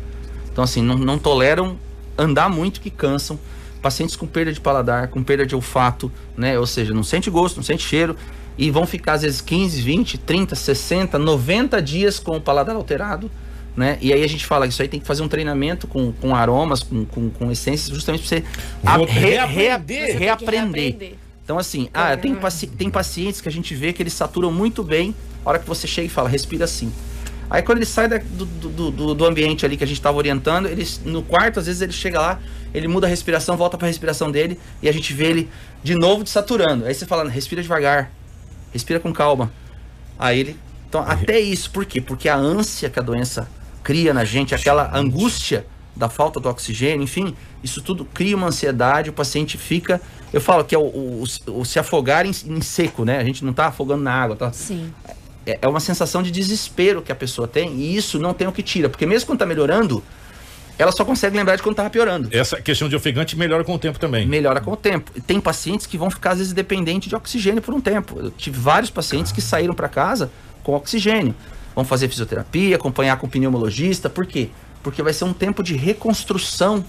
Então, 0.52 0.64
assim, 0.64 0.82
não, 0.82 0.98
não 0.98 1.18
toleram 1.18 1.78
andar 2.18 2.50
muito 2.50 2.80
que 2.80 2.90
cansam. 2.90 3.40
Pacientes 3.82 4.16
com 4.16 4.26
perda 4.26 4.52
de 4.52 4.60
paladar, 4.60 5.08
com 5.08 5.24
perda 5.24 5.46
de 5.46 5.56
olfato, 5.56 6.12
né? 6.36 6.60
Ou 6.60 6.66
seja, 6.66 6.94
não 6.94 7.04
sente 7.04 7.30
gosto, 7.30 7.58
não 7.58 7.64
sente 7.64 7.84
cheiro. 7.84 8.16
E 8.58 8.72
vão 8.72 8.86
ficar, 8.88 9.14
às 9.14 9.22
vezes, 9.22 9.40
15, 9.40 9.82
20, 9.82 10.18
30, 10.18 10.56
60, 10.56 11.20
90 11.20 11.82
dias 11.82 12.20
com 12.20 12.38
o 12.38 12.42
paladar 12.42 12.76
alterado 12.76 13.30
né? 13.78 14.00
E 14.02 14.12
aí 14.12 14.24
a 14.24 14.28
gente 14.28 14.44
fala 14.44 14.68
que 14.68 14.74
isso 14.74 14.82
aí 14.82 14.88
tem 14.88 15.00
que 15.00 15.06
fazer 15.06 15.22
um 15.22 15.28
treinamento 15.28 15.88
com, 15.88 16.12
com 16.12 16.36
aromas, 16.36 16.82
com, 16.82 17.06
com, 17.06 17.30
com 17.30 17.52
essências, 17.52 17.96
justamente 17.96 18.28
para 18.28 18.40
você 18.40 18.44
a, 18.84 18.98
re, 18.98 19.46
reaprender. 19.46 20.18
reaprender. 20.18 21.14
Então, 21.44 21.60
assim, 21.60 21.88
ah, 21.94 22.18
tem, 22.18 22.36
paci 22.36 22.66
tem 22.66 22.90
pacientes 22.90 23.40
que 23.40 23.48
a 23.48 23.52
gente 23.52 23.74
vê 23.76 23.94
que 23.94 24.02
eles 24.02 24.14
saturam 24.14 24.52
muito 24.52 24.84
bem 24.84 25.16
a 25.46 25.50
hora 25.50 25.60
que 25.60 25.68
você 25.68 25.88
chega 25.88 26.08
e 26.08 26.10
fala, 26.10 26.28
respira 26.28 26.66
assim. 26.66 26.92
Aí 27.50 27.62
quando 27.62 27.78
ele 27.78 27.86
sai 27.86 28.10
da, 28.10 28.18
do, 28.18 28.46
do, 28.46 28.92
do, 28.92 29.14
do, 29.14 29.26
ambiente 29.26 29.66
ali 29.66 29.78
que 29.78 29.84
a 29.84 29.88
gente 29.88 29.98
estava 29.98 30.18
orientando, 30.18 30.66
ele, 30.66 30.86
no 31.06 31.22
quarto, 31.22 31.60
às 31.60 31.68
vezes 31.68 31.82
ele 31.82 31.94
chega 31.94 32.20
lá, 32.20 32.40
ele 32.74 32.88
muda 32.88 33.08
a 33.08 33.10
respiração, 33.10 33.56
volta 33.56 33.78
para 33.78 33.88
a 33.88 33.90
respiração 33.90 34.30
dele 34.30 34.60
e 34.82 34.90
a 34.90 34.92
gente 34.92 35.14
vê 35.14 35.28
ele 35.28 35.50
de 35.82 35.96
novo 35.96 36.24
desaturando. 36.24 36.86
Aí 36.86 36.94
você 36.94 37.06
fala, 37.06 37.30
respira 37.30 37.62
devagar, 37.62 38.12
respira 38.74 39.00
com 39.00 39.14
calma. 39.14 39.54
Aí 40.20 40.40
ele. 40.40 40.60
Então, 40.90 41.02
até 41.02 41.40
isso, 41.40 41.72
por 41.72 41.86
quê? 41.86 42.02
Porque 42.02 42.28
a 42.28 42.36
ânsia 42.36 42.90
que 42.90 43.00
a 43.00 43.02
doença 43.02 43.48
cria 43.88 44.14
na 44.14 44.26
gente 44.26 44.54
aquela 44.54 44.94
angústia 44.94 45.66
da 45.96 46.10
falta 46.10 46.42
do 46.42 46.50
oxigênio, 46.50 47.06
enfim, 47.06 47.34
isso 47.64 47.82
tudo 47.82 48.04
cria 48.04 48.36
uma 48.36 48.48
ansiedade, 48.48 49.10
o 49.10 49.14
paciente 49.14 49.58
fica. 49.58 50.02
Eu 50.34 50.42
falo 50.42 50.66
que 50.66 50.76
é 50.76 50.78
o, 50.78 50.82
o, 50.82 51.24
o 51.48 51.64
se 51.64 51.80
afogar 51.80 52.26
em, 52.26 52.32
em, 52.48 52.60
seco, 52.60 53.06
né? 53.06 53.18
A 53.18 53.24
gente 53.24 53.46
não 53.46 53.52
está 53.52 53.68
afogando 53.68 54.04
na 54.04 54.12
água, 54.12 54.36
tá? 54.36 54.52
Sim. 54.52 54.94
É, 55.46 55.60
é, 55.62 55.68
uma 55.70 55.80
sensação 55.80 56.22
de 56.22 56.32
desespero 56.32 57.02
que 57.02 57.14
a 57.14 57.16
pessoa 57.16 57.48
tem, 57.48 57.78
e 57.78 57.96
isso 57.96 58.20
não 58.20 58.34
tem 58.34 58.46
o 58.46 58.52
que 58.52 58.62
tira, 58.62 58.90
porque 58.90 59.06
mesmo 59.06 59.26
quando 59.26 59.38
está 59.38 59.46
melhorando, 59.46 60.04
ela 60.78 60.92
só 60.92 61.06
consegue 61.06 61.38
lembrar 61.38 61.56
de 61.56 61.64
quando 61.64 61.72
estava 61.72 61.90
piorando. 61.90 62.28
Essa 62.34 62.62
questão 62.62 62.90
de 62.90 62.96
ofegante 62.98 63.38
melhora 63.38 63.64
com 63.64 63.74
o 63.74 63.80
tempo 63.80 63.98
também. 63.98 64.28
Melhora 64.28 64.60
com 64.60 64.74
o 64.74 64.78
tempo. 64.78 65.14
Tem 65.22 65.40
pacientes 65.40 65.88
que 65.88 65.98
vão 65.98 66.10
ficar, 66.12 66.32
às 66.32 66.40
vezes, 66.40 66.52
dependentes 66.52 67.08
de 67.08 67.16
oxigênio 67.16 67.62
por 67.62 67.74
um 67.74 67.80
tempo. 67.80 68.20
Eu 68.20 68.32
tive 68.32 68.60
vários 68.60 68.92
pacientes 68.92 69.32
que 69.32 69.40
saíram 69.40 69.74
para 69.74 69.88
casa 69.88 70.30
com 70.62 70.74
oxigênio. 70.74 71.34
Vamos 71.78 71.90
fazer 71.90 72.10
fisioterapia, 72.10 72.76
acompanhar 72.76 73.18
com 73.18 73.30
pneumologista. 73.30 74.10
Por 74.10 74.26
quê? 74.26 74.50
Porque 74.82 75.04
vai 75.04 75.14
ser 75.14 75.26
um 75.26 75.32
tempo 75.32 75.62
de 75.62 75.76
reconstrução 75.76 76.84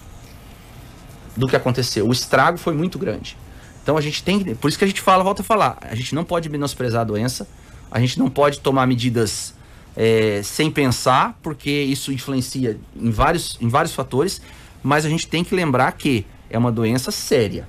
do 1.36 1.46
que 1.46 1.54
aconteceu. 1.54 2.08
O 2.08 2.10
estrago 2.10 2.56
foi 2.56 2.72
muito 2.72 2.98
grande. 2.98 3.36
Então 3.82 3.98
a 3.98 4.00
gente 4.00 4.22
tem. 4.22 4.42
Por 4.54 4.66
isso 4.66 4.78
que 4.78 4.84
a 4.84 4.86
gente 4.86 5.02
fala, 5.02 5.22
volta 5.22 5.42
a 5.42 5.44
falar. 5.44 5.76
A 5.82 5.94
gente 5.94 6.14
não 6.14 6.24
pode 6.24 6.48
menosprezar 6.48 7.02
a 7.02 7.04
doença. 7.04 7.46
A 7.90 8.00
gente 8.00 8.18
não 8.18 8.30
pode 8.30 8.60
tomar 8.60 8.86
medidas 8.86 9.52
é, 9.94 10.40
sem 10.42 10.70
pensar, 10.70 11.38
porque 11.42 11.70
isso 11.70 12.10
influencia 12.10 12.80
em 12.96 13.10
vários, 13.10 13.58
em 13.60 13.68
vários 13.68 13.94
fatores. 13.94 14.40
Mas 14.82 15.04
a 15.04 15.10
gente 15.10 15.26
tem 15.26 15.44
que 15.44 15.54
lembrar 15.54 15.92
que 15.92 16.24
é 16.48 16.56
uma 16.56 16.72
doença 16.72 17.10
séria. 17.10 17.68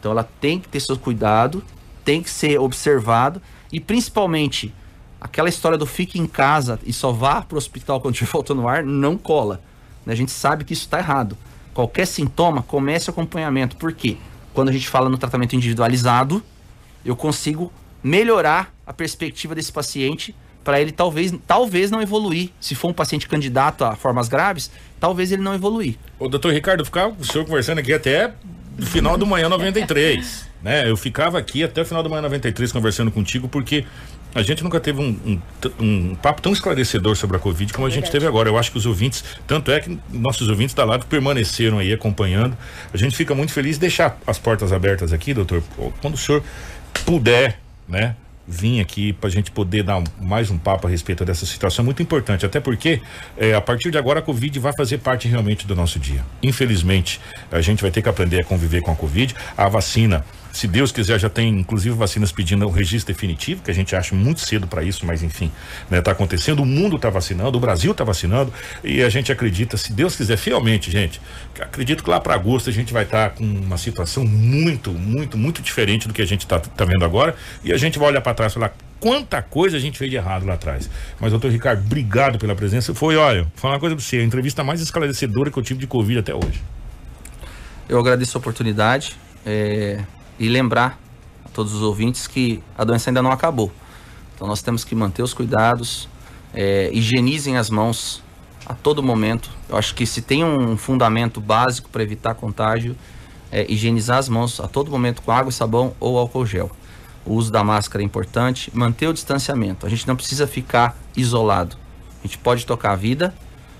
Então 0.00 0.12
ela 0.12 0.26
tem 0.40 0.58
que 0.58 0.68
ter 0.68 0.80
seu 0.80 0.96
cuidado, 0.96 1.62
tem 2.06 2.22
que 2.22 2.30
ser 2.30 2.58
observado 2.58 3.42
e 3.70 3.78
principalmente 3.78 4.72
aquela 5.24 5.48
história 5.48 5.78
do 5.78 5.86
fique 5.86 6.18
em 6.18 6.26
casa 6.26 6.78
e 6.84 6.92
só 6.92 7.10
vá 7.10 7.40
para 7.40 7.54
o 7.54 7.58
hospital 7.58 7.98
quando 7.98 8.12
estiver 8.12 8.30
faltando 8.30 8.68
ar 8.68 8.84
não 8.84 9.16
cola. 9.16 9.62
Né? 10.04 10.12
A 10.12 10.16
gente 10.16 10.30
sabe 10.30 10.64
que 10.64 10.74
isso 10.74 10.82
está 10.82 10.98
errado. 10.98 11.36
Qualquer 11.72 12.06
sintoma, 12.06 12.62
comece 12.62 13.08
o 13.08 13.10
acompanhamento. 13.10 13.74
Por 13.76 13.92
quê? 13.94 14.18
Quando 14.52 14.68
a 14.68 14.72
gente 14.72 14.86
fala 14.86 15.08
no 15.08 15.16
tratamento 15.16 15.56
individualizado, 15.56 16.42
eu 17.04 17.16
consigo 17.16 17.72
melhorar 18.02 18.72
a 18.86 18.92
perspectiva 18.92 19.54
desse 19.54 19.72
paciente 19.72 20.36
para 20.62 20.80
ele 20.80 20.92
talvez, 20.92 21.34
talvez 21.46 21.90
não 21.90 22.02
evoluir. 22.02 22.50
Se 22.60 22.74
for 22.74 22.88
um 22.88 22.92
paciente 22.92 23.26
candidato 23.26 23.82
a 23.82 23.96
formas 23.96 24.28
graves, 24.28 24.70
talvez 25.00 25.32
ele 25.32 25.42
não 25.42 25.54
evoluir. 25.54 25.96
O 26.18 26.28
doutor 26.28 26.52
Ricardo, 26.52 26.84
ficava 26.84 27.14
o 27.18 27.24
senhor 27.24 27.44
conversando 27.44 27.78
aqui 27.78 27.92
até 27.92 28.32
no 28.76 28.86
final 28.86 29.16
do 29.16 29.26
manhã 29.26 29.48
93. 29.48 30.48
né? 30.62 30.88
Eu 30.88 30.96
ficava 30.96 31.38
aqui 31.38 31.64
até 31.64 31.82
o 31.82 31.84
final 31.84 32.02
do 32.02 32.10
manhã 32.10 32.22
93 32.22 32.72
conversando 32.72 33.10
contigo, 33.10 33.48
porque 33.48 33.84
a 34.34 34.42
gente 34.42 34.64
nunca 34.64 34.80
teve 34.80 35.00
um, 35.00 35.16
um, 35.24 35.40
um, 35.78 36.14
papo 36.16 36.42
tão 36.42 36.52
esclarecedor 36.52 37.14
sobre 37.16 37.36
a 37.36 37.40
Covid 37.40 37.72
como 37.72 37.86
a 37.86 37.90
gente 37.90 38.10
teve 38.10 38.26
agora. 38.26 38.48
Eu 38.48 38.58
acho 38.58 38.72
que 38.72 38.78
os 38.78 38.86
ouvintes, 38.86 39.24
tanto 39.46 39.70
é 39.70 39.80
que 39.80 39.98
nossos 40.12 40.48
ouvintes 40.48 40.74
da 40.74 40.84
live 40.84 41.04
permaneceram 41.06 41.78
aí 41.78 41.92
acompanhando. 41.92 42.56
A 42.92 42.96
gente 42.96 43.16
fica 43.16 43.34
muito 43.34 43.52
feliz 43.52 43.76
de 43.76 43.80
deixar 43.80 44.18
as 44.26 44.38
portas 44.38 44.72
abertas 44.72 45.12
aqui, 45.12 45.32
doutor. 45.32 45.62
Quando 46.00 46.14
o 46.14 46.18
senhor 46.18 46.42
puder, 47.04 47.60
né? 47.88 48.16
Vim 48.46 48.78
aqui 48.78 49.14
para 49.14 49.28
a 49.28 49.32
gente 49.32 49.50
poder 49.50 49.82
dar 49.82 50.02
mais 50.20 50.50
um 50.50 50.58
papo 50.58 50.86
a 50.86 50.90
respeito 50.90 51.24
dessa 51.24 51.46
situação 51.46 51.82
é 51.82 51.86
muito 51.86 52.02
importante, 52.02 52.44
até 52.44 52.60
porque 52.60 53.00
é, 53.38 53.54
a 53.54 53.60
partir 53.60 53.90
de 53.90 53.96
agora 53.96 54.18
a 54.18 54.22
Covid 54.22 54.58
vai 54.58 54.72
fazer 54.76 54.98
parte 54.98 55.26
realmente 55.26 55.66
do 55.66 55.74
nosso 55.74 55.98
dia. 55.98 56.22
Infelizmente, 56.42 57.18
a 57.50 57.62
gente 57.62 57.80
vai 57.80 57.90
ter 57.90 58.02
que 58.02 58.08
aprender 58.08 58.40
a 58.40 58.44
conviver 58.44 58.82
com 58.82 58.92
a 58.92 58.96
Covid. 58.96 59.34
A 59.56 59.66
vacina 59.66 60.26
Se 60.54 60.68
Deus 60.68 60.92
quiser, 60.92 61.18
já 61.18 61.28
tem 61.28 61.48
inclusive 61.48 61.96
vacinas 61.96 62.30
pedindo 62.30 62.64
o 62.64 62.70
registro 62.70 63.12
definitivo, 63.12 63.60
que 63.60 63.72
a 63.72 63.74
gente 63.74 63.96
acha 63.96 64.14
muito 64.14 64.40
cedo 64.40 64.68
para 64.68 64.84
isso, 64.84 65.04
mas 65.04 65.20
enfim, 65.20 65.50
né, 65.90 66.00
tá 66.00 66.12
acontecendo. 66.12 66.62
O 66.62 66.64
mundo 66.64 66.94
está 66.94 67.10
vacinando, 67.10 67.58
o 67.58 67.60
Brasil 67.60 67.90
está 67.90 68.04
vacinando 68.04 68.54
e 68.84 69.02
a 69.02 69.08
gente 69.08 69.32
acredita, 69.32 69.76
se 69.76 69.92
Deus 69.92 70.14
quiser, 70.14 70.36
fielmente, 70.36 70.92
gente, 70.92 71.20
acredito 71.58 72.04
que 72.04 72.08
lá 72.08 72.20
para 72.20 72.34
agosto 72.34 72.70
a 72.70 72.72
gente 72.72 72.92
vai 72.92 73.02
estar 73.02 73.30
tá 73.30 73.36
com 73.36 73.42
uma 73.42 73.76
situação 73.76 74.24
muito, 74.24 74.92
muito, 74.92 75.36
muito 75.36 75.60
diferente 75.60 76.06
do 76.06 76.14
que 76.14 76.22
a 76.22 76.26
gente 76.26 76.42
está 76.42 76.60
tá 76.60 76.84
vendo 76.84 77.04
agora 77.04 77.34
e 77.64 77.72
a 77.72 77.76
gente 77.76 77.98
vai 77.98 78.10
olhar 78.10 78.20
para 78.20 78.32
trás 78.32 78.52
e 78.52 78.54
falar 78.54 78.76
quanta 79.00 79.42
coisa 79.42 79.76
a 79.76 79.80
gente 79.80 79.98
fez 79.98 80.08
de 80.08 80.16
errado 80.16 80.46
lá 80.46 80.54
atrás. 80.54 80.88
Mas, 81.18 81.32
doutor 81.32 81.50
Ricardo, 81.50 81.84
obrigado 81.84 82.38
pela 82.38 82.54
presença. 82.54 82.94
Foi, 82.94 83.16
olha, 83.16 83.42
vou 83.42 83.52
falar 83.56 83.74
uma 83.74 83.80
coisa 83.80 83.96
para 83.96 84.04
você, 84.04 84.18
a 84.18 84.22
entrevista 84.22 84.62
mais 84.62 84.80
esclarecedora 84.80 85.50
que 85.50 85.58
eu 85.58 85.64
tive 85.64 85.80
de 85.80 85.88
Covid 85.88 86.20
até 86.20 86.32
hoje. 86.32 86.62
Eu 87.88 87.98
agradeço 87.98 88.38
a 88.38 88.40
oportunidade 88.40 89.16
é, 89.44 90.00
e 90.38 90.48
lembrar 90.48 90.98
a 91.44 91.48
todos 91.48 91.74
os 91.74 91.82
ouvintes 91.82 92.26
que 92.26 92.62
a 92.76 92.84
doença 92.84 93.10
ainda 93.10 93.22
não 93.22 93.30
acabou. 93.30 93.72
Então 94.34 94.46
nós 94.46 94.62
temos 94.62 94.84
que 94.84 94.94
manter 94.94 95.22
os 95.22 95.32
cuidados, 95.32 96.08
é, 96.52 96.90
higienizem 96.92 97.56
as 97.56 97.70
mãos 97.70 98.22
a 98.66 98.74
todo 98.74 99.02
momento. 99.02 99.50
Eu 99.68 99.76
acho 99.76 99.94
que 99.94 100.06
se 100.06 100.22
tem 100.22 100.44
um 100.44 100.76
fundamento 100.76 101.40
básico 101.40 101.88
para 101.88 102.02
evitar 102.02 102.34
contágio, 102.34 102.96
é 103.50 103.70
higienizar 103.70 104.18
as 104.18 104.28
mãos 104.28 104.58
a 104.60 104.66
todo 104.66 104.90
momento 104.90 105.22
com 105.22 105.30
água 105.30 105.50
e 105.50 105.52
sabão 105.52 105.94
ou 106.00 106.18
álcool 106.18 106.46
gel. 106.46 106.70
O 107.24 107.34
uso 107.34 107.50
da 107.50 107.64
máscara 107.64 108.02
é 108.02 108.04
importante, 108.04 108.70
manter 108.74 109.06
o 109.08 109.12
distanciamento. 109.12 109.86
A 109.86 109.88
gente 109.88 110.06
não 110.06 110.16
precisa 110.16 110.46
ficar 110.46 110.96
isolado. 111.16 111.76
A 112.22 112.26
gente 112.26 112.38
pode 112.38 112.66
tocar 112.66 112.92
a 112.92 112.96
vida, 112.96 113.34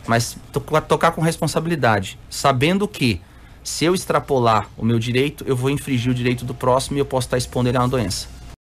mas 0.07 0.37
to 0.53 0.61
tocar 0.61 1.13
com 1.13 1.21
responsabilidade, 1.21 2.19
sabendo 2.31 2.87
que 2.87 3.21
se 3.65 3.87
eu 3.87 3.95
extrapolar 3.95 4.69
o 4.77 4.85
meu 4.85 4.99
direito, 4.99 5.43
eu 5.49 5.57
vou 5.57 5.71
infringir 5.71 6.13
o 6.13 6.15
direito 6.15 6.45
do 6.45 6.55
próximo 6.55 6.99
e 6.99 7.01
eu 7.01 7.07
posso 7.07 7.27
estar 7.27 7.39
expondo 7.39 7.69
ele 7.69 7.79
a 7.79 7.81
uma 7.81 7.89
doença. 7.89 8.29